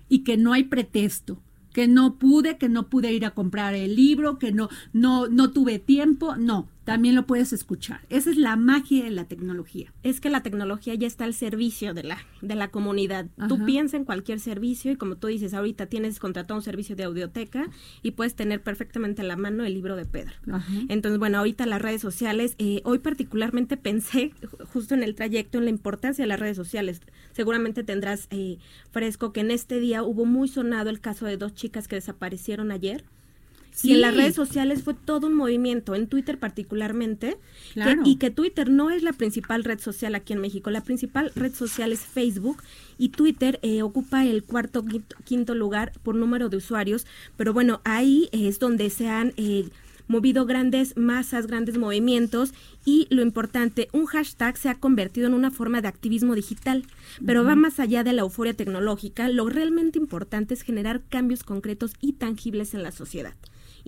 [0.09, 1.39] y que no hay pretexto,
[1.73, 5.51] que no pude, que no pude ir a comprar el libro, que no, no, no
[5.51, 8.01] tuve tiempo, no, también lo puedes escuchar.
[8.09, 9.93] Esa es la magia de la tecnología.
[10.03, 13.27] Es que la tecnología ya está al servicio de la, de la comunidad.
[13.47, 13.65] Tú Ajá.
[13.65, 17.67] piensa en cualquier servicio y como tú dices, ahorita tienes contratado un servicio de audioteca
[18.03, 20.33] y puedes tener perfectamente a la mano el libro de Pedro.
[20.51, 20.71] Ajá.
[20.89, 25.57] Entonces, bueno, ahorita las redes sociales, eh, hoy particularmente pensé ju- justo en el trayecto,
[25.57, 27.01] en la importancia de las redes sociales.
[27.33, 28.57] Seguramente tendrás eh,
[28.91, 32.71] fresco que en este día hubo muy sonado el caso de dos chicas que desaparecieron
[32.71, 33.03] ayer.
[33.83, 37.37] Y en las redes sociales fue todo un movimiento, en Twitter particularmente,
[38.03, 40.69] que- y que Twitter no es la principal red social aquí en México.
[40.69, 42.61] La principal red social es Facebook
[42.97, 47.05] y Twitter eh, ocupa el cuarto, quinto, quinto lugar por número de usuarios.
[47.37, 49.69] Pero bueno, ahí es donde se han eh,
[50.07, 55.51] movido grandes masas, grandes movimientos y lo importante, un hashtag se ha convertido en una
[55.51, 56.83] forma de activismo digital,
[57.25, 59.29] pero va más allá de la euforia tecnológica.
[59.29, 63.35] Lo realmente importante es generar cambios concretos y tangibles en la sociedad.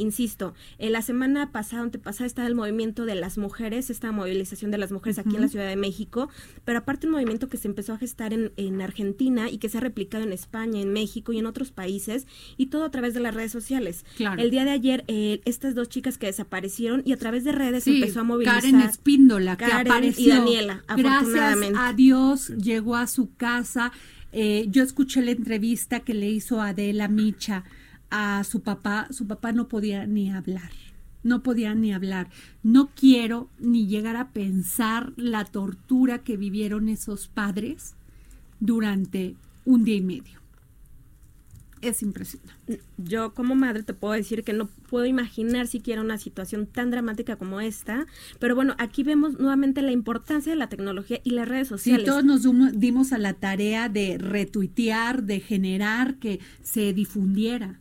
[0.01, 4.77] Insisto, en la semana pasada, antepasada, estaba el movimiento de las mujeres, esta movilización de
[4.79, 6.29] las mujeres aquí en la Ciudad de México,
[6.65, 9.77] pero aparte un movimiento que se empezó a gestar en, en Argentina y que se
[9.77, 12.25] ha replicado en España, en México y en otros países,
[12.57, 14.05] y todo a través de las redes sociales.
[14.17, 14.41] Claro.
[14.41, 17.83] El día de ayer, eh, estas dos chicas que desaparecieron y a través de redes
[17.83, 18.61] se Sí, empezó a movilizar.
[18.61, 20.25] Karen Espíndola, que Karen apareció.
[20.25, 21.79] y Daniela, Gracias afortunadamente.
[21.79, 23.91] a Dios llegó a su casa.
[24.33, 27.65] Eh, yo escuché la entrevista que le hizo Adela Micha
[28.11, 29.07] a su papá.
[29.09, 30.71] Su papá no podía ni hablar.
[31.23, 32.29] No podía ni hablar.
[32.63, 37.95] No quiero ni llegar a pensar la tortura que vivieron esos padres
[38.59, 40.41] durante un día y medio.
[41.81, 42.79] Es impresionante.
[42.97, 47.37] Yo como madre te puedo decir que no puedo imaginar siquiera una situación tan dramática
[47.37, 48.05] como esta,
[48.39, 52.05] pero bueno, aquí vemos nuevamente la importancia de la tecnología y las redes Sí, sociales.
[52.05, 52.43] todos nos
[52.79, 57.79] dimos a la tarea de retuitear, de generar que se difundiera.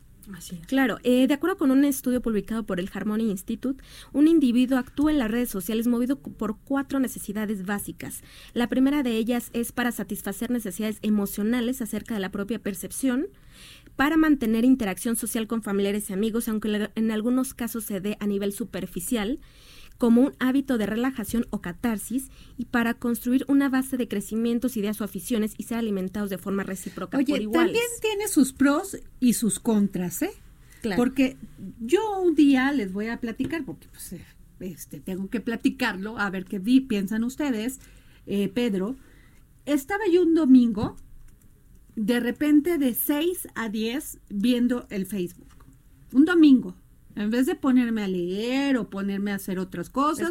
[0.67, 5.11] Claro, eh, de acuerdo con un estudio publicado por el Harmony Institute, un individuo actúa
[5.11, 8.23] en las redes sociales movido por cuatro necesidades básicas.
[8.55, 13.29] La primera de ellas es para satisfacer necesidades emocionales acerca de la propia percepción,
[13.97, 18.27] para mantener interacción social con familiares y amigos, aunque en algunos casos se dé a
[18.27, 19.41] nivel superficial,
[20.01, 24.99] como un hábito de relajación o catarsis, y para construir una base de crecimientos, ideas
[25.03, 27.67] o aficiones y ser alimentados de forma recíproca por Oye, iguales.
[27.75, 30.31] también tiene sus pros y sus contras, ¿eh?
[30.81, 30.97] Claro.
[31.03, 31.37] Porque
[31.81, 34.25] yo un día les voy a platicar, porque pues, eh,
[34.61, 37.79] este, tengo que platicarlo, a ver qué vi- piensan ustedes,
[38.27, 38.97] eh, Pedro.
[39.67, 40.97] Estaba yo un domingo,
[41.95, 45.49] de repente de 6 a 10, viendo el Facebook.
[46.15, 46.75] Un domingo.
[47.17, 50.31] En vez de ponerme a leer o ponerme a hacer otras cosas.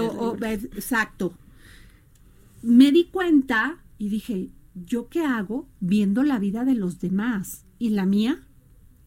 [0.00, 1.34] O- o- eh, exacto.
[2.62, 7.64] Me di cuenta y dije, ¿yo qué hago viendo la vida de los demás?
[7.78, 8.42] ¿Y la mía?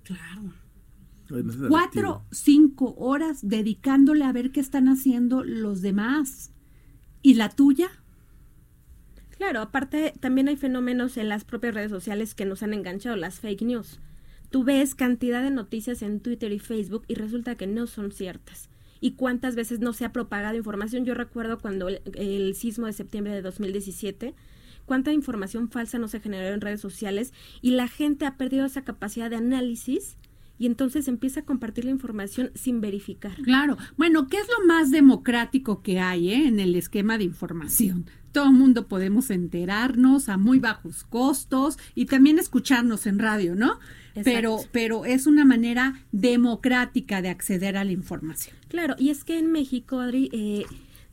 [0.04, 0.54] Claro.
[1.70, 6.52] Cuatro, cinco horas dedicándole a ver qué están haciendo los demás.
[7.22, 7.90] ¿Y la tuya?
[9.38, 13.40] Claro, aparte también hay fenómenos en las propias redes sociales que nos han enganchado, las
[13.40, 14.00] fake news.
[14.50, 18.70] Tú ves cantidad de noticias en Twitter y Facebook y resulta que no son ciertas.
[19.02, 21.06] ¿Y cuántas veces no se ha propagado información?
[21.06, 24.34] Yo recuerdo cuando el, el sismo de septiembre de 2017,
[24.86, 28.84] cuánta información falsa no se generó en redes sociales y la gente ha perdido esa
[28.84, 30.18] capacidad de análisis
[30.60, 33.36] y entonces empieza a compartir la información sin verificar.
[33.42, 33.78] Claro.
[33.98, 38.06] Bueno, ¿qué es lo más democrático que hay eh, en el esquema de información?
[38.34, 43.80] Todo el mundo podemos enterarnos a muy bajos costos y también escucharnos en radio, ¿no?
[44.24, 48.56] Pero, pero es una manera democrática de acceder a la información.
[48.68, 50.66] Claro, y es que en México, Adri, eh,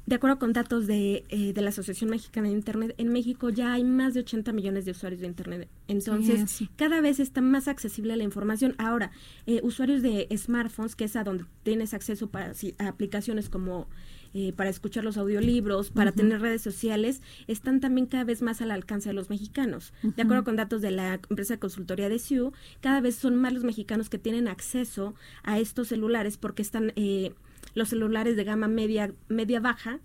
[0.07, 3.73] de acuerdo con datos de, eh, de la Asociación Mexicana de Internet, en México ya
[3.73, 5.69] hay más de 80 millones de usuarios de Internet.
[5.89, 8.75] Entonces, Sí, cada vez está más accesible la información.
[8.79, 9.11] Ahora,
[9.47, 13.89] eh, usuarios de smartphones, que es a donde tienes acceso para si- a aplicaciones como
[14.35, 18.71] eh, para escuchar los audiolibros, para tener redes sociales, están también cada vez más al
[18.71, 19.95] alcance de los mexicanos.
[20.03, 22.53] De acuerdo con datos de la empresa de consultoría de SIU,
[22.83, 27.33] cada vez son más los mexicanos que tienen acceso a estos celulares porque están eh,
[27.75, 30.01] los celulares de gama media media baja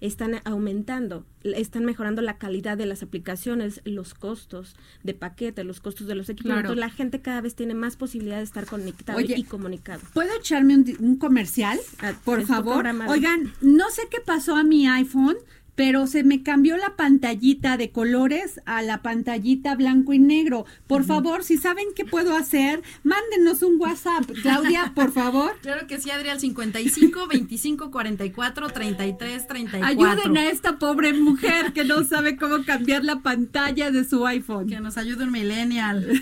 [0.00, 6.06] están aumentando, están mejorando la calidad de las aplicaciones, los costos de paquete, los costos
[6.06, 6.52] de los equipos.
[6.52, 6.74] Claro.
[6.74, 10.00] La gente cada vez tiene más posibilidad de estar conectado Oye, y comunicado.
[10.14, 11.78] ¿Puedo echarme un, un comercial?
[12.00, 12.86] Ah, Por favor.
[13.08, 15.36] Oigan, no sé qué pasó a mi iPhone,
[15.78, 20.66] pero se me cambió la pantallita de colores a la pantallita blanco y negro.
[20.88, 24.24] Por favor, si saben qué puedo hacer, mándenos un WhatsApp.
[24.42, 25.56] Claudia, por favor.
[25.68, 29.86] Claro que sí, Adrián, 55 25 44 33 34.
[29.86, 34.66] Ayuden a esta pobre mujer que no sabe cómo cambiar la pantalla de su iPhone.
[34.68, 36.08] Que nos ayude un millennial.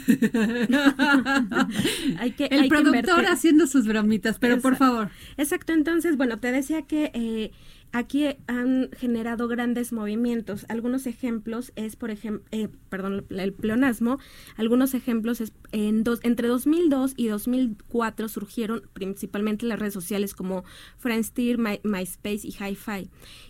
[2.19, 5.09] Hay que, El hay productor haciendo sus bromitas, pero por favor.
[5.39, 7.53] Exacto, entonces, bueno, te decía que eh,
[7.93, 10.67] aquí han generado grandes movimientos.
[10.69, 12.45] Algunos ejemplos es, por ejemplo,
[12.89, 14.19] perdón, el pleonasmo.
[14.57, 20.65] Algunos ejemplos es en dos, entre 2002 y 2004 surgieron principalmente las redes sociales como
[20.99, 23.09] Friendster, My- MySpace y HiFi.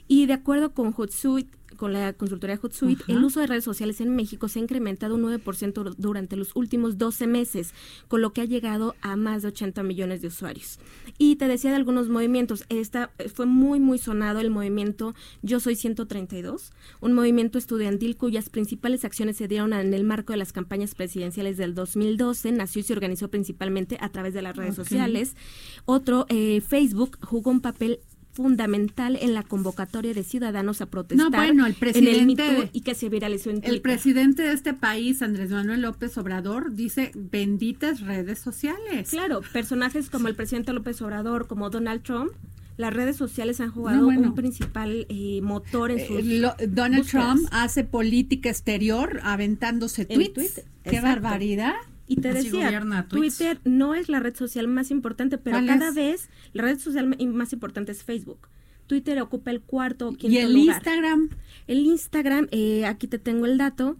[0.08, 4.14] Y de acuerdo con Hootsuite, con la consultoría Hootsuite, el uso de redes sociales en
[4.16, 7.72] México se ha incrementado un 9% dur- durante los últimos 12 meses,
[8.08, 10.78] con lo que ha llegado a más de 80 millones de usuarios.
[11.18, 15.60] Y te decía de algunos movimientos, esta eh, fue muy muy sonado el movimiento Yo
[15.60, 20.52] soy 132, un movimiento estudiantil cuyas principales acciones se dieron en el marco de las
[20.52, 25.36] campañas presidenciales del 2012, nació y se organizó principalmente a través de las redes sociales.
[25.84, 28.00] Otro, eh, Facebook jugó un papel
[28.36, 32.60] fundamental en la convocatoria de ciudadanos a protestar No, bueno, el en el presidente Too
[32.62, 36.72] de- y que se viralizó en El presidente de este país, Andrés Manuel López Obrador,
[36.74, 39.08] dice benditas redes sociales.
[39.10, 42.30] Claro, personajes como el presidente López Obrador, como Donald Trump,
[42.76, 44.28] las redes sociales han jugado No, bueno.
[44.28, 47.34] un principal eh, motor en sus Eh, lo- Donald búsquedas.
[47.36, 50.34] Trump hace política exterior aventándose En tweets.
[50.34, 51.22] Twitter, Qué exacto.
[51.22, 51.72] barbaridad.
[52.06, 53.06] Y te Así decía.
[53.08, 55.94] Twitter no es la red social más importante, pero ¿Cuál cada es?
[55.94, 58.48] vez la red social más importante es Facebook.
[58.86, 60.76] Twitter ocupa el cuarto o quinto Y el lugar.
[60.76, 61.30] Instagram
[61.66, 63.96] El Instagram, eh, aquí te tengo el dato.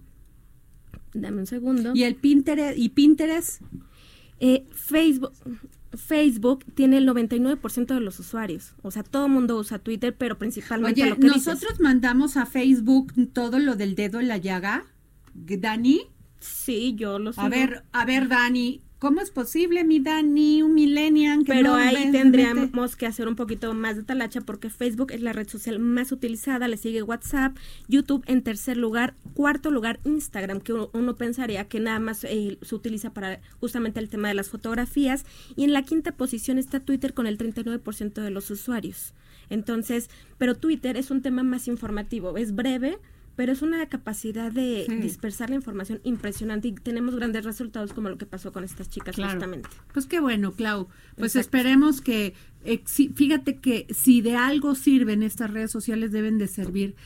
[1.14, 1.92] Dame un segundo.
[1.94, 3.62] y el Pinterest y Pinterest.
[4.38, 5.32] Eh, Facebook,
[5.96, 8.74] Facebook tiene el 99% de los usuarios.
[8.82, 11.46] O sea, todo el mundo usa Twitter, pero principalmente Oye, lo que dices.
[11.46, 14.84] nosotros mandamos a Facebook todo lo del dedo en la llaga.
[15.34, 16.02] Dani,
[16.41, 17.41] Sí, yo lo sé.
[17.41, 21.74] a ver, a ver, Dani, ¿cómo es posible, mi Dani, un millennial que Pero no
[21.76, 25.78] ahí tendríamos que hacer un poquito más de talacha porque Facebook es la red social
[25.78, 27.57] más utilizada, le sigue WhatsApp,
[27.89, 32.59] YouTube en tercer lugar, cuarto lugar Instagram, que uno, uno pensaría que nada más eh,
[32.62, 35.24] se utiliza para justamente el tema de las fotografías,
[35.57, 39.14] y en la quinta posición está Twitter con el 39% de los usuarios.
[39.49, 42.99] Entonces, pero Twitter es un tema más informativo, es breve,
[43.37, 44.95] pero es una capacidad de Sí.
[44.97, 49.14] dispersar la información impresionante y tenemos grandes resultados como lo que pasó con estas chicas
[49.14, 49.32] Claro.
[49.32, 49.68] justamente.
[49.93, 50.89] Pues qué bueno, Clau.
[51.16, 51.59] Pues Exacto.
[51.59, 52.34] esperemos que,
[53.14, 56.97] fíjate que si de algo sirven estas redes sociales deben de servir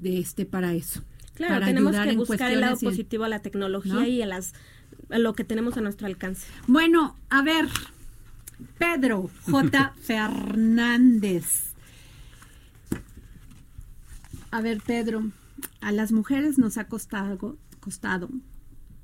[0.00, 1.02] de este para eso.
[1.34, 4.06] Claro, para tenemos que buscar el lado y- positivo a la tecnología ¿no?
[4.06, 4.52] y a las
[5.10, 6.46] a lo que tenemos a nuestro alcance.
[6.66, 7.66] Bueno, a ver,
[8.78, 9.94] Pedro J.
[10.02, 11.72] Fernández.
[14.50, 15.30] A ver, Pedro,
[15.82, 18.30] a las mujeres nos ha costado, costado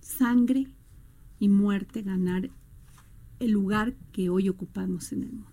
[0.00, 0.68] sangre
[1.38, 2.50] y muerte ganar
[3.40, 5.48] el lugar que hoy ocupamos en el mundo.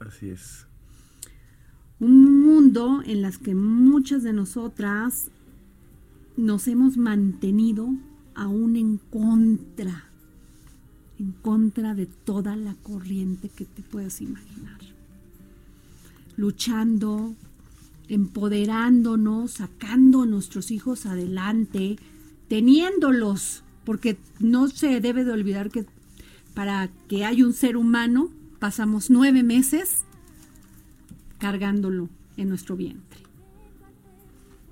[0.00, 0.66] Así es.
[1.98, 5.30] Un mundo en las que muchas de nosotras
[6.36, 7.88] nos hemos mantenido
[8.34, 10.04] aún en contra,
[11.18, 14.80] en contra de toda la corriente que te puedas imaginar.
[16.36, 17.34] Luchando,
[18.10, 21.96] empoderándonos, sacando a nuestros hijos adelante,
[22.48, 25.86] teniéndolos, porque no se debe de olvidar que
[26.54, 30.04] para que haya un ser humano pasamos nueve meses
[31.38, 33.20] cargándolo en nuestro vientre.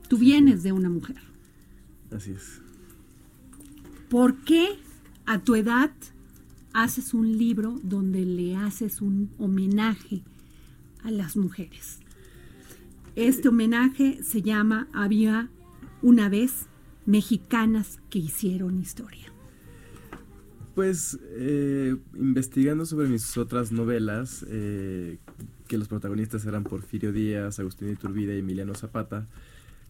[0.09, 1.23] Tú vienes de una mujer.
[2.11, 2.61] Así es.
[4.11, 4.79] ¿Por qué
[5.27, 5.91] a tu edad
[6.73, 10.23] haces un libro donde le haces un homenaje
[11.03, 12.01] a las mujeres.
[13.19, 15.51] Este homenaje se llama Había
[16.03, 16.69] una vez
[17.05, 19.33] mexicanas que hicieron historia.
[20.77, 25.19] Pues eh, investigando sobre mis otras novelas, eh,
[25.67, 29.27] que los protagonistas eran Porfirio Díaz, Agustín Iturbide y Emiliano Zapata,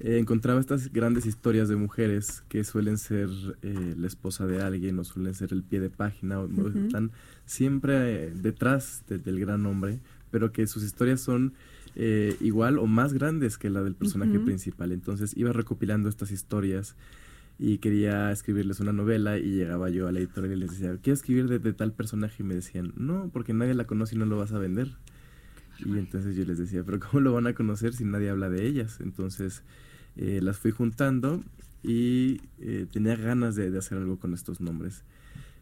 [0.00, 3.28] eh, encontraba estas grandes historias de mujeres que suelen ser
[3.60, 7.10] la esposa de alguien o suelen ser el pie de página, o, están
[7.44, 10.00] siempre detrás de- del gran hombre,
[10.30, 11.52] pero que sus historias son
[11.96, 14.92] eh, igual o más grandes que la del personaje principal.
[14.92, 16.96] Entonces iba recopilando estas historias
[17.58, 21.14] y quería escribirles una novela y llegaba yo a la editorial y les decía, quiero
[21.14, 24.26] escribir de, de tal personaje y me decían, no, porque nadie la conoce y no
[24.26, 24.96] lo vas a vender.
[25.84, 28.66] Y entonces yo les decía, pero ¿cómo lo van a conocer si nadie habla de
[28.66, 28.98] ellas?
[29.00, 29.62] Entonces
[30.16, 31.42] eh, las fui juntando
[31.82, 35.04] y eh, tenía ganas de, de hacer algo con estos nombres.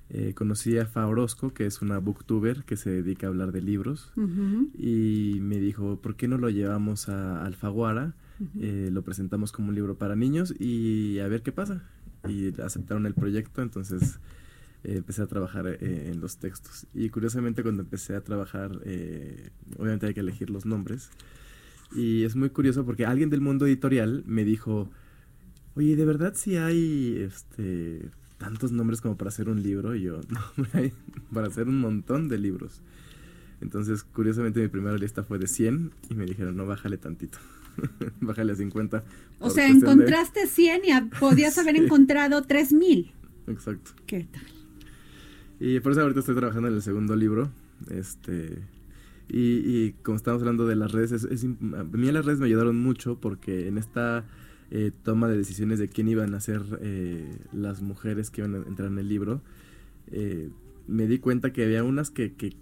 [0.08, 3.60] Eh, conocí a Fa Orozco, que es una booktuber que se dedica a hablar de
[3.60, 4.70] libros, Ujú.
[4.78, 8.14] y me dijo, ¿por qué no lo llevamos a Alfaguara?
[8.60, 11.82] Eh, lo presentamos como un libro para niños y a ver qué pasa.
[12.28, 14.20] Y aceptaron el proyecto, entonces
[14.84, 16.86] eh, empecé a trabajar en los textos.
[16.94, 18.72] Y curiosamente cuando empecé a trabajar,
[19.78, 21.10] obviamente hay que elegir los nombres.
[21.94, 24.88] Y es muy curioso porque alguien del mundo editorial me dijo,
[25.74, 29.94] oye, ¿de verdad si hay este, tantos nombres como para hacer un libro?
[29.94, 30.40] Y yo, no,
[31.32, 32.80] para hacer un montón de libros.
[33.60, 37.38] Entonces, curiosamente, mi primera lista fue de 100 y me dijeron, no, bájale tantito.
[38.20, 39.04] bájale a 50.
[39.38, 43.12] O sea, cuestión de- encontraste 100 y a- podías haber encontrado 3000.
[43.46, 43.92] Exacto.
[44.06, 44.42] ¿Qué tal?
[45.58, 47.50] Y por eso ahorita estoy trabajando en el segundo libro.
[47.90, 48.58] Este.
[49.28, 49.40] Y,
[49.86, 52.78] y como estamos hablando de las redes, es, es a mí las redes me ayudaron
[52.78, 54.24] mucho porque en esta
[54.70, 58.58] eh, toma de decisiones de quién iban a ser eh, las mujeres que iban a
[58.66, 59.42] entrar en el libro,
[60.10, 60.50] eh,
[60.86, 62.56] me di cuenta que había unas que, que,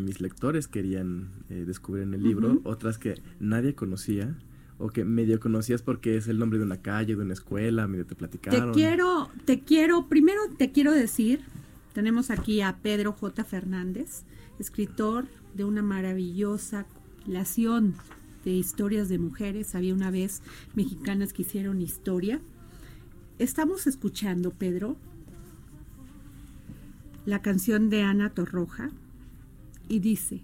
[0.00, 4.38] mis lectores querían descubrir en el libro, otras que nadie conocía
[4.78, 8.04] o que medio conocías porque es el nombre de una calle, de una escuela, medio
[8.04, 8.74] te Te platicaron.
[8.74, 11.40] quiero, te quiero, primero te quiero decir,
[11.94, 13.42] tenemos aquí a Pedro J.
[13.42, 14.22] Fernández,
[14.60, 15.24] escritor
[15.54, 16.86] de una maravillosa
[17.22, 17.94] compilación
[18.44, 19.74] de historias de mujeres.
[19.74, 20.42] Había una vez
[20.74, 22.40] mexicanas que hicieron historia.
[23.38, 24.96] Estamos escuchando, Pedro,
[27.24, 28.90] la canción de Ana Torroja
[29.88, 30.42] y dice,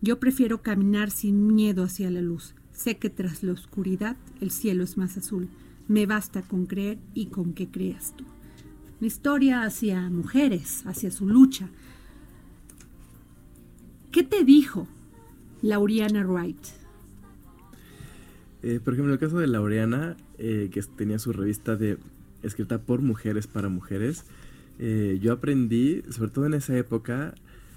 [0.00, 2.54] yo prefiero caminar sin miedo hacia la luz.
[2.72, 5.48] Sé que tras la oscuridad el cielo es más azul.
[5.88, 8.24] Me basta con creer y con que creas tú.
[8.98, 11.68] Una historia hacia mujeres, hacia su lucha.
[14.10, 14.86] ¿Qué te dijo
[15.62, 16.83] Lauriana Wright?
[18.64, 21.98] Eh, por ejemplo, el caso de Laureana, eh, que tenía su revista de
[22.42, 24.24] escrita por mujeres para mujeres,
[24.78, 27.34] eh, yo aprendí, sobre todo en esa época,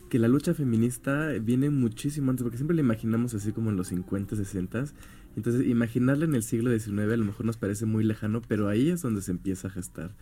[0.10, 3.90] que la lucha feminista viene muchísimo antes, porque siempre la imaginamos así como en los
[3.90, 4.86] 50, 60.
[5.36, 8.90] Entonces, imaginarla en el siglo XIX a lo mejor nos parece muy lejano, pero ahí
[8.90, 10.16] es donde se empieza a gestar.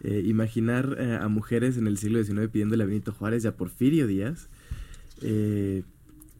[0.00, 3.56] Eh, imaginar eh, a mujeres en el siglo XIX pidiéndole a Benito Juárez y a
[3.56, 4.48] Porfirio Díaz,
[5.22, 5.82] eh,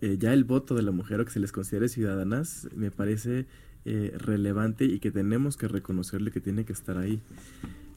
[0.00, 3.46] eh, ya el voto de la mujer o que se les considere ciudadanas me parece
[3.84, 7.20] eh, relevante y que tenemos que reconocerle que tiene que estar ahí.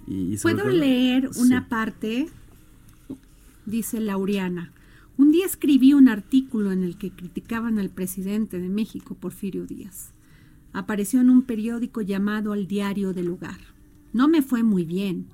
[0.07, 2.27] Y, ¿Puedo todo- leer una parte?
[3.65, 4.71] Dice Laureana.
[5.17, 10.13] Un día escribí un artículo en el que criticaban al presidente de México, Porfirio Díaz.
[10.73, 13.59] Apareció en un periódico llamado Al Diario del Hogar.
[14.13, 15.27] No me fue muy bien.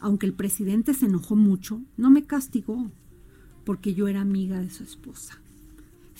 [0.00, 2.90] Aunque el presidente se enojó mucho, no me castigó,
[3.64, 5.38] porque yo era amiga de su esposa.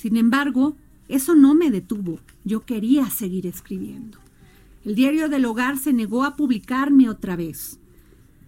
[0.01, 0.79] Sin embargo,
[1.09, 2.21] eso no me detuvo.
[2.43, 4.17] Yo quería seguir escribiendo.
[4.83, 7.79] El diario del hogar se negó a publicarme otra vez,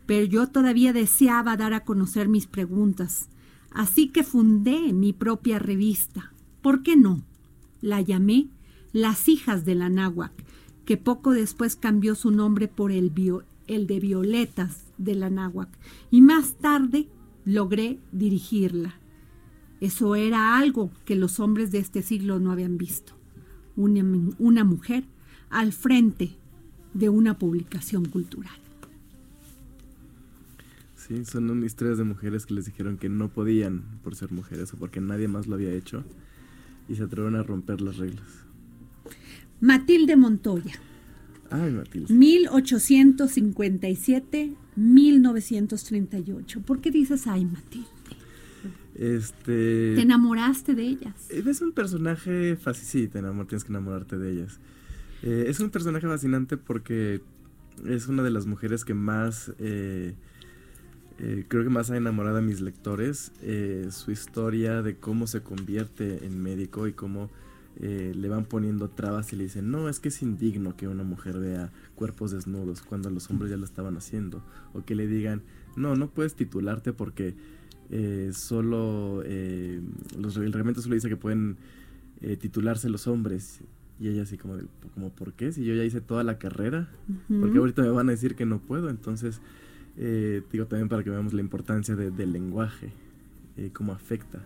[0.07, 3.29] pero yo todavía deseaba dar a conocer mis preguntas,
[3.71, 6.33] así que fundé mi propia revista.
[6.63, 7.23] ¿Por qué no?
[7.83, 8.49] La llamé
[8.95, 10.33] Las hijas de la náhuac,
[10.87, 13.13] que poco después cambió su nombre por el,
[13.67, 15.69] el de Violetas de la náhuac,
[16.11, 17.11] y más tarde
[17.45, 19.02] logré dirigirla.
[19.83, 23.15] Eso era algo que los hombres de este siglo no habían visto.
[23.75, 24.05] Una,
[24.39, 25.03] una mujer
[25.51, 26.37] al frente
[26.95, 28.55] de una publicación cultural.
[30.95, 34.77] Sí, son historias de mujeres que les dijeron que no podían por ser mujeres o
[34.77, 36.05] porque nadie más lo había hecho
[36.89, 38.29] y se atrevieron a romper las reglas.
[39.61, 40.75] Matilde Montoya,
[41.51, 42.15] Ay, Matilde.
[44.79, 46.63] 1857-1938.
[46.63, 48.02] ¿Por qué dices ay, Matilde?
[48.95, 49.95] Este.
[49.95, 51.15] ¿Te enamoraste de ellas?
[51.31, 54.59] Eh, Es un personaje fácil, sí, te enamor- tienes que enamorarte de ellas.
[55.23, 57.23] Eh, es un personaje fascinante porque
[57.87, 60.15] es una de las mujeres que más eh,
[61.19, 63.33] eh, creo que más ha enamorado a mis lectores
[63.91, 67.31] su historia de cómo se convierte en médico y cómo
[67.81, 71.39] le van poniendo trabas y le dicen, no, es que es indigno que una mujer
[71.39, 74.45] vea cuerpos desnudos cuando los hombres ya lo estaban haciendo.
[74.75, 75.43] O que le digan,
[75.75, 77.35] no, no puedes titularte porque
[77.93, 79.81] eh, solo, eh,
[80.19, 81.57] los, el reglamento solo dice que pueden
[82.23, 83.61] eh, titularse los hombres.
[84.01, 84.65] Y ella así como, de,
[84.95, 85.53] como, ¿por qué?
[85.53, 86.89] Si yo ya hice toda la carrera,
[87.41, 88.89] porque ahorita me van a decir que no puedo.
[88.91, 89.41] Entonces,
[89.97, 92.91] eh, digo también para que veamos la importancia de- del lenguaje,
[93.57, 94.41] eh, cómo afecta.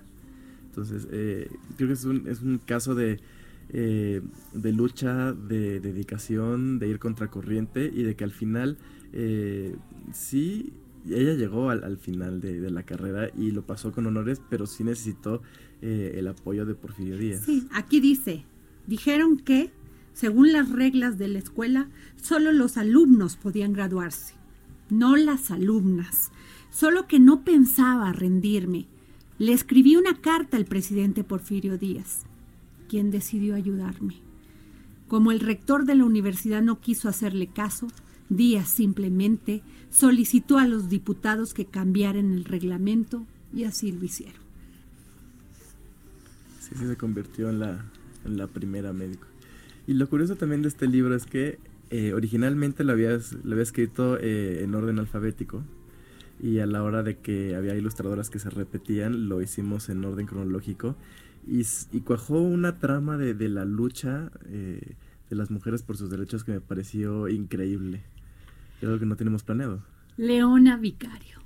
[0.68, 3.18] Entonces, eh, creo que es un, es un caso de,
[3.70, 4.20] eh,
[4.53, 8.76] de lucha, de dedicación, de ir contracorriente y de que al final,
[9.14, 9.74] eh,
[10.12, 10.72] sí,
[11.05, 14.66] ella llegó al, al final de, de la carrera y lo pasó con honores, pero
[14.66, 15.42] sí necesitó
[15.82, 17.42] eh, el apoyo de Porfirio Díaz.
[17.44, 18.44] Sí, aquí dice,
[18.86, 19.70] dijeron que,
[20.14, 24.34] según las reglas de la escuela, solo los alumnos podían graduarse,
[24.90, 26.30] no las alumnas.
[26.70, 28.86] Solo que no pensaba rendirme.
[29.38, 32.24] Le escribí una carta al presidente Porfirio Díaz,
[32.88, 34.16] quien decidió ayudarme.
[35.09, 37.88] Como el rector de la universidad no quiso hacerle caso,
[38.28, 44.40] Díaz simplemente solicitó a los diputados que cambiaran el reglamento y así lo hicieron.
[46.60, 47.84] Sí, sí se convirtió en la,
[48.24, 49.26] en la primera médico.
[49.86, 51.58] Y lo curioso también de este libro es que
[51.90, 55.62] eh, originalmente lo, habías, lo había escrito eh, en orden alfabético
[56.42, 60.26] y a la hora de que había ilustradoras que se repetían, lo hicimos en orden
[60.26, 60.96] cronológico
[61.46, 61.62] y,
[61.92, 64.96] y cuajó una trama de, de la lucha eh,
[65.30, 68.02] de las mujeres por sus derechos que me pareció increíble.
[68.80, 69.82] Es algo que no tenemos planeado.
[70.16, 71.36] Leona Vicario.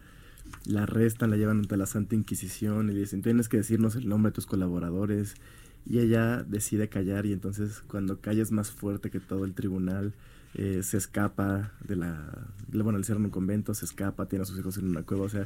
[0.65, 4.29] la arrestan, la llevan ante la Santa Inquisición y dicen, tienes que decirnos el nombre
[4.29, 5.33] de tus colaboradores.
[5.87, 10.13] Y ella decide callar y entonces cuando calla es más fuerte que todo el tribunal,
[10.55, 12.47] eh, se escapa de la...
[12.71, 15.29] Bueno, le cierran un convento, se escapa, tiene a sus hijos en una cueva, o
[15.29, 15.45] sea,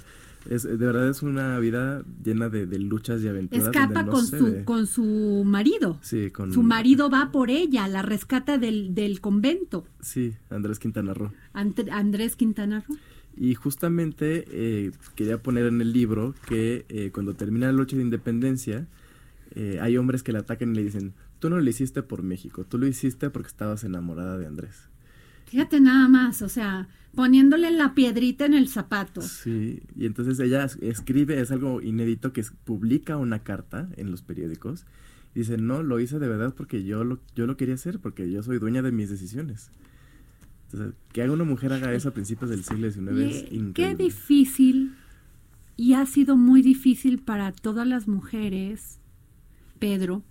[0.50, 3.68] es, de verdad es una vida llena de, de luchas y aventuras.
[3.68, 4.64] Escapa no con su, ve.
[4.64, 5.98] con su marido.
[6.02, 6.54] Sí, con...
[6.54, 9.88] Su marido va por ella, la rescata del, del convento.
[10.02, 11.32] Sí, Andrés Quintana Roo.
[11.54, 12.96] Andrés Quintana Roo.
[13.38, 18.04] Y justamente eh, quería poner en el libro que eh, cuando termina la lucha de
[18.04, 18.88] independencia,
[19.56, 22.64] eh, hay hombres que le atacan y le dicen, tú no lo hiciste por México,
[22.64, 24.90] tú lo hiciste porque estabas enamorada de Andrés.
[25.56, 29.22] Fíjate nada más, o sea, poniéndole la piedrita en el zapato.
[29.22, 34.12] Sí, y entonces ella es- escribe, es algo inédito, que es- publica una carta en
[34.12, 34.86] los periódicos.
[35.34, 38.30] Y dice, no, lo hice de verdad porque yo lo, yo lo quería hacer, porque
[38.30, 39.70] yo soy dueña de mis decisiones.
[40.66, 43.72] Entonces, que haga una mujer haga eso a principios del siglo XIX es increíble.
[43.76, 44.94] qué difícil,
[45.78, 49.00] y ha sido muy difícil para todas las mujeres,
[49.80, 50.22] Pedro,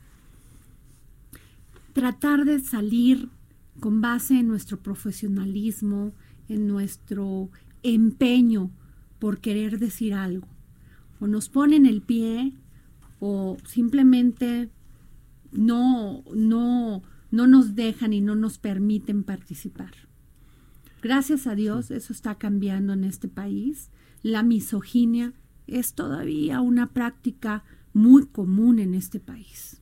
[1.94, 3.30] tratar de salir
[3.80, 6.12] con base en nuestro profesionalismo,
[6.48, 7.50] en nuestro
[7.82, 8.70] empeño
[9.18, 10.48] por querer decir algo.
[11.20, 12.52] O nos ponen el pie
[13.20, 14.70] o simplemente
[15.52, 19.92] no, no, no nos dejan y no nos permiten participar.
[21.02, 23.90] Gracias a Dios eso está cambiando en este país.
[24.22, 25.32] La misoginia
[25.66, 29.80] es todavía una práctica muy común en este país.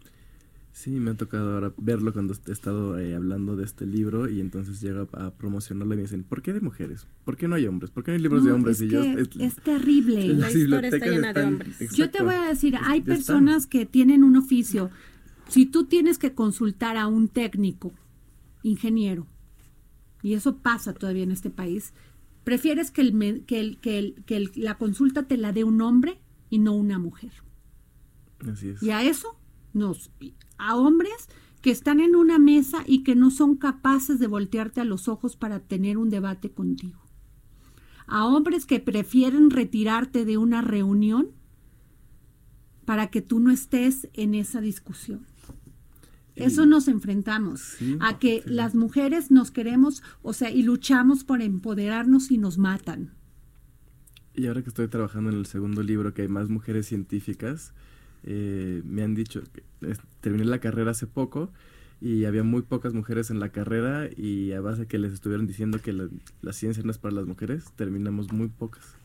[0.73, 4.41] Sí, me ha tocado ahora verlo cuando he estado eh, hablando de este libro y
[4.41, 7.07] entonces llega a promocionarlo y me dicen, ¿por qué de mujeres?
[7.25, 7.91] ¿por qué no hay hombres?
[7.91, 8.81] ¿Por qué no hay libros de hombres?
[8.81, 10.27] es y yo, es- es terrible.
[10.35, 11.79] La historia está llena de hombres.
[11.95, 14.91] Yo te voy a decir, hay personas que tienen un oficio.
[15.49, 17.93] Si tú tienes que consultar a un técnico,
[18.63, 19.27] ingeniero,
[20.23, 21.93] y eso pasa todavía en este país,
[22.45, 25.83] prefieres que, el, que, el- que, el- que el- la consulta te la dé un
[25.83, 26.19] hombre
[26.49, 27.33] y no una mujer.
[28.51, 28.83] Así es.
[28.83, 29.39] Y a eso
[29.75, 30.11] nos,
[30.63, 31.29] a hombres
[31.61, 35.37] que están en una mesa y que no son capaces de voltearte a los ojos
[35.37, 37.01] para tener un debate contigo.
[38.07, 41.31] A hombres que prefieren retirarte de una reunión
[42.85, 45.27] para que tú no estés en esa discusión.
[46.35, 48.51] Eso nos enfrentamos Sí, a que sí.
[48.51, 53.15] las mujeres nos queremos, o sea, y luchamos por empoderarnos y nos matan.
[54.35, 57.75] Y ahora que estoy trabajando en el segundo libro, que hay más mujeres científicas,
[58.25, 59.63] eh, me han dicho, que
[60.21, 61.51] terminé la carrera hace poco
[62.01, 65.81] y había muy pocas mujeres en la carrera y a base que les estuvieron diciendo
[65.81, 66.09] que la,
[66.41, 68.97] la ciencia no es para las mujeres, terminamos muy pocas.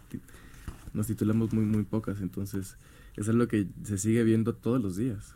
[0.93, 2.77] Nos titulamos muy, muy pocas, entonces
[3.15, 5.35] es algo que se sigue viendo todos los días.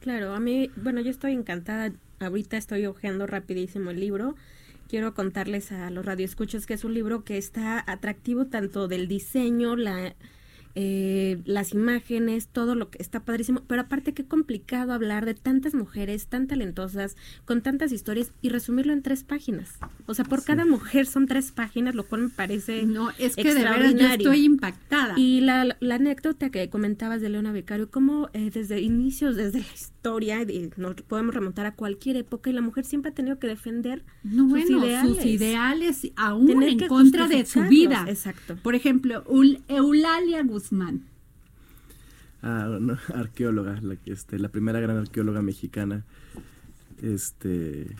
[0.00, 1.92] Claro, a mí, bueno, yo estoy encantada.
[2.20, 4.36] Ahorita estoy hojeando rapidísimo el libro.
[4.88, 9.76] Quiero contarles a los radioescuchos que es un libro que está atractivo tanto del diseño,
[9.76, 10.14] la,
[10.74, 15.74] eh, las imágenes, todo lo que está padrísimo, pero aparte qué complicado hablar de tantas
[15.74, 19.78] mujeres tan talentosas, con tantas historias y resumirlo en tres páginas.
[20.06, 23.44] O sea, por cada mujer son tres páginas, lo cual me parece No, es que
[23.44, 24.16] de yo extraordinario.
[24.32, 25.14] estoy impactada.
[25.16, 29.64] Y la, la anécdota que comentabas de Leona Vicario, cómo eh, desde inicios, desde la
[29.66, 33.46] historia, y nos podemos remontar a cualquier época, y la mujer siempre ha tenido que
[33.46, 35.16] defender No, sus bueno, ideales.
[35.16, 38.04] sus ideales aún Tener en contra de su vida.
[38.08, 38.56] exacto.
[38.62, 41.02] Por ejemplo, Ul- Eulalia Guzmán.
[42.42, 46.04] Ah, no, arqueóloga, la, este, la primera gran arqueóloga mexicana,
[47.02, 47.96] este,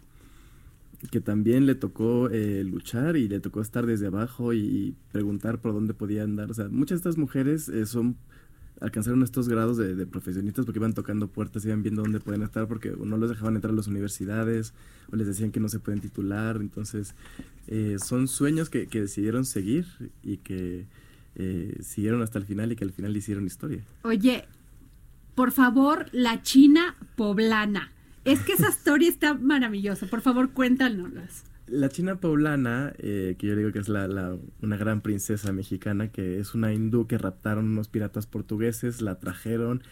[1.10, 5.58] que también le tocó eh, luchar y le tocó estar desde abajo y, y preguntar
[5.60, 6.50] por dónde podían andar.
[6.50, 8.16] O sea, muchas de estas mujeres eh, son
[8.80, 12.66] alcanzaron estos grados de, de profesionistas porque iban tocando puertas, iban viendo dónde pueden estar
[12.66, 14.74] porque no los dejaban entrar a las universidades
[15.12, 16.56] o les decían que no se pueden titular.
[16.56, 17.14] Entonces,
[17.66, 19.86] eh, son sueños que, que decidieron seguir
[20.22, 20.86] y que
[21.36, 23.82] eh, siguieron hasta el final y que al final hicieron historia.
[24.02, 24.44] Oye,
[25.34, 27.90] por favor, la China poblana.
[28.24, 30.06] Es que esa historia está maravillosa.
[30.06, 31.44] Por favor, cuéntanoslas.
[31.66, 36.08] La China poblana, eh, que yo digo que es la, la- una gran princesa mexicana,
[36.12, 39.82] que es una hindú que raptaron unos piratas portugueses, la trajeron,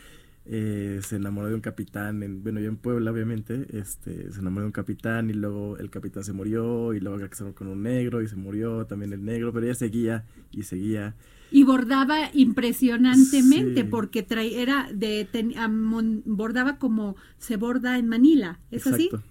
[0.44, 4.62] eh, se enamoró de un capitán, en, bueno, yo en Puebla obviamente, este, se enamoró
[4.64, 7.82] de un capitán y luego el capitán se murió y luego se casó con un
[7.84, 11.14] negro y se murió también el negro, pero ella seguía y seguía.
[11.50, 13.88] Y bordaba impresionantemente Sí.
[13.88, 19.16] porque trae, era de ten- amon- bordaba como se borda en Manila, ¿es Exacto.
[19.16, 19.24] así?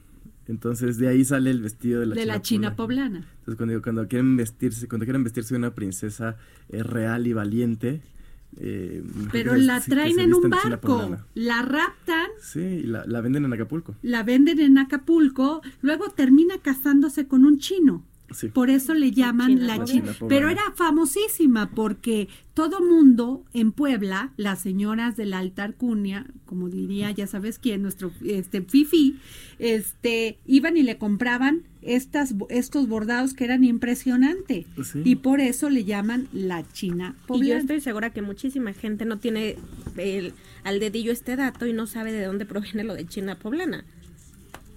[0.52, 3.10] Entonces de ahí sale el vestido de la de China la China poblana.
[3.20, 3.28] poblana.
[3.40, 6.36] Entonces cuando, cuando quieren vestirse, cuando quieren vestirse de una princesa
[6.70, 8.02] eh, real y valiente,
[8.58, 13.54] eh, Pero la traen en un barco, la raptan, Sí, y la, la venden en
[13.54, 13.96] Acapulco.
[14.02, 18.04] la venden en Acapulco, luego termina casándose con un chino.
[18.34, 18.48] Sí.
[18.50, 19.86] Por eso le llaman China la poblana.
[19.86, 20.02] China.
[20.04, 20.30] China poblana.
[20.40, 26.70] Pero era famosísima porque todo mundo en Puebla, las señoras de la alta alcurnia, como
[26.70, 29.18] diría, ya sabes quién, nuestro este Fifi,
[29.60, 34.66] este iban y le compraban estas estos bordados que eran impresionantes.
[34.84, 35.02] Sí.
[35.04, 37.58] Y por eso le llaman la China Y yo poblana.
[37.60, 39.56] estoy segura que muchísima gente no tiene
[39.98, 43.84] el- al dedillo este dato y no sabe de dónde proviene lo de China poblana.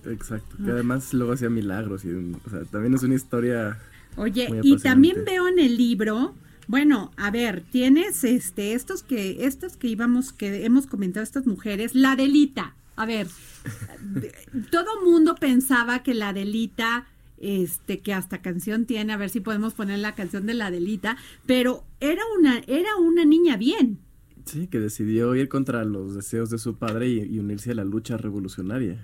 [0.07, 0.57] Exacto.
[0.65, 2.05] Que además luego hacía milagros.
[2.05, 3.79] Y, o sea, también es una historia.
[4.17, 6.35] Oye, Muy y también veo en el libro,
[6.67, 11.95] bueno, a ver, tienes este estos que estos que íbamos que hemos comentado estas mujeres,
[11.95, 12.75] la Delita.
[12.97, 13.27] A ver,
[14.71, 17.07] todo mundo pensaba que la Delita
[17.39, 21.17] este que hasta canción tiene, a ver si podemos poner la canción de la Delita,
[21.45, 23.99] pero era una era una niña bien.
[24.45, 27.85] Sí, que decidió ir contra los deseos de su padre y, y unirse a la
[27.85, 28.99] lucha revolucionaria.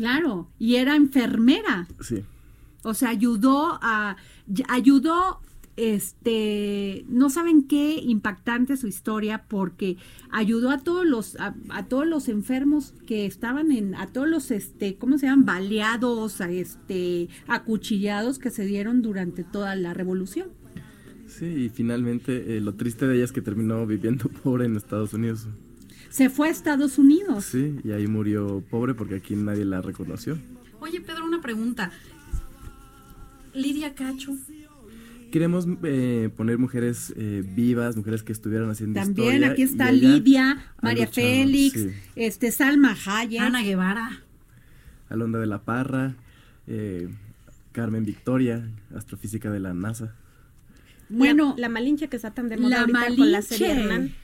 [0.00, 1.86] Claro, y era enfermera.
[2.00, 2.24] Sí.
[2.84, 4.16] O sea, ayudó a
[4.66, 5.42] ayudó
[5.76, 9.98] este no saben qué impactante su historia porque
[10.30, 14.50] ayudó a todos los a, a todos los enfermos que estaban en a todos los
[14.50, 20.48] este cómo se llaman baleados a este acuchillados que se dieron durante toda la revolución.
[21.26, 25.12] Sí, y finalmente eh, lo triste de ella es que terminó viviendo pobre en Estados
[25.12, 25.46] Unidos.
[26.10, 27.44] Se fue a Estados Unidos.
[27.44, 30.36] Sí, y ahí murió pobre porque aquí nadie la reconoció.
[30.80, 31.90] Oye, Pedro, una pregunta.
[33.54, 34.36] Lidia Cacho.
[35.30, 40.58] Queremos eh, poner mujeres eh, vivas, mujeres que estuvieran haciendo También historia, aquí está Lidia,
[40.82, 41.90] María luchado, Félix, sí.
[42.16, 43.40] este Salma Hayek.
[43.40, 44.22] Ana Guevara.
[45.08, 46.16] Alonda de la Parra,
[46.66, 47.08] eh,
[47.70, 50.16] Carmen Victoria, astrofísica de la NASA.
[51.08, 53.70] Bueno, la, la Malinche que está tan de moda la ahorita con la serie.
[53.70, 54.14] Hernán.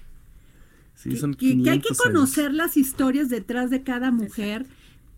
[0.96, 1.98] Sí, que, son que- que hay que 500 años.
[2.02, 4.66] conocer las historias detrás de cada mujer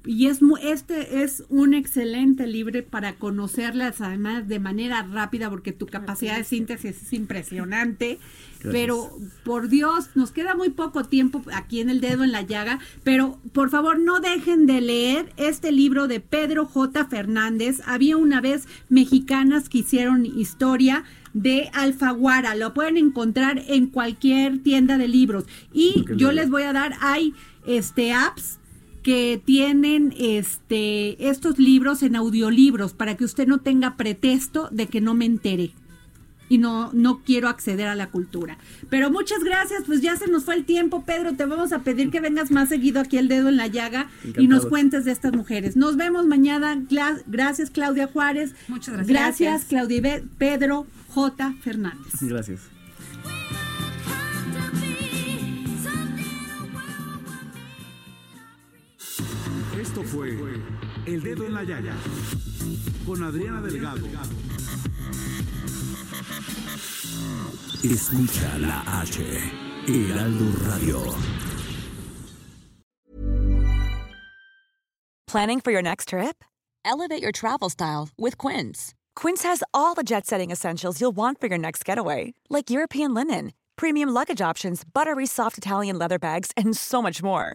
[0.05, 5.87] y es este es un excelente libro para conocerlas además de manera rápida porque tu
[5.87, 8.19] capacidad de síntesis es impresionante
[8.61, 8.73] Gracias.
[8.73, 9.11] pero
[9.45, 13.39] por Dios nos queda muy poco tiempo aquí en el dedo en la llaga pero
[13.53, 18.67] por favor no dejen de leer este libro de Pedro J Fernández había una vez
[18.89, 22.55] mexicanas que hicieron historia de Alfaguara.
[22.55, 25.45] Lo pueden encontrar en cualquier tienda de libros.
[25.73, 27.35] Y yo les voy a dar, hay
[27.67, 28.59] este apps
[29.03, 35.01] que tienen este estos libros en audiolibros para que usted no tenga pretexto de que
[35.01, 35.73] no me entere
[36.49, 38.59] y no no quiero acceder a la cultura.
[38.89, 42.11] Pero muchas gracias, pues ya se nos fue el tiempo, Pedro, te vamos a pedir
[42.11, 45.33] que vengas más seguido aquí el dedo en la llaga y nos cuentes de estas
[45.33, 45.77] mujeres.
[45.77, 46.81] Nos vemos mañana.
[47.27, 48.55] Gracias Claudia Juárez.
[48.69, 49.09] Muchas gracias.
[49.09, 52.15] Gracias Claudia Pedro J Fernández.
[52.21, 52.61] Gracias.
[59.81, 60.31] Esto fue
[61.07, 61.95] El Dedo en la Llaga
[63.07, 64.05] con Adriana Delgado.
[67.85, 69.23] Escucha la H,
[69.87, 71.15] Heraldo Radio.
[75.29, 76.43] Planning for your next trip?
[76.85, 78.95] Elevate your travel style with Quince.
[79.15, 83.15] Quince has all the jet setting essentials you'll want for your next getaway, like European
[83.15, 87.55] linen, premium luggage options, buttery soft Italian leather bags, and so much more.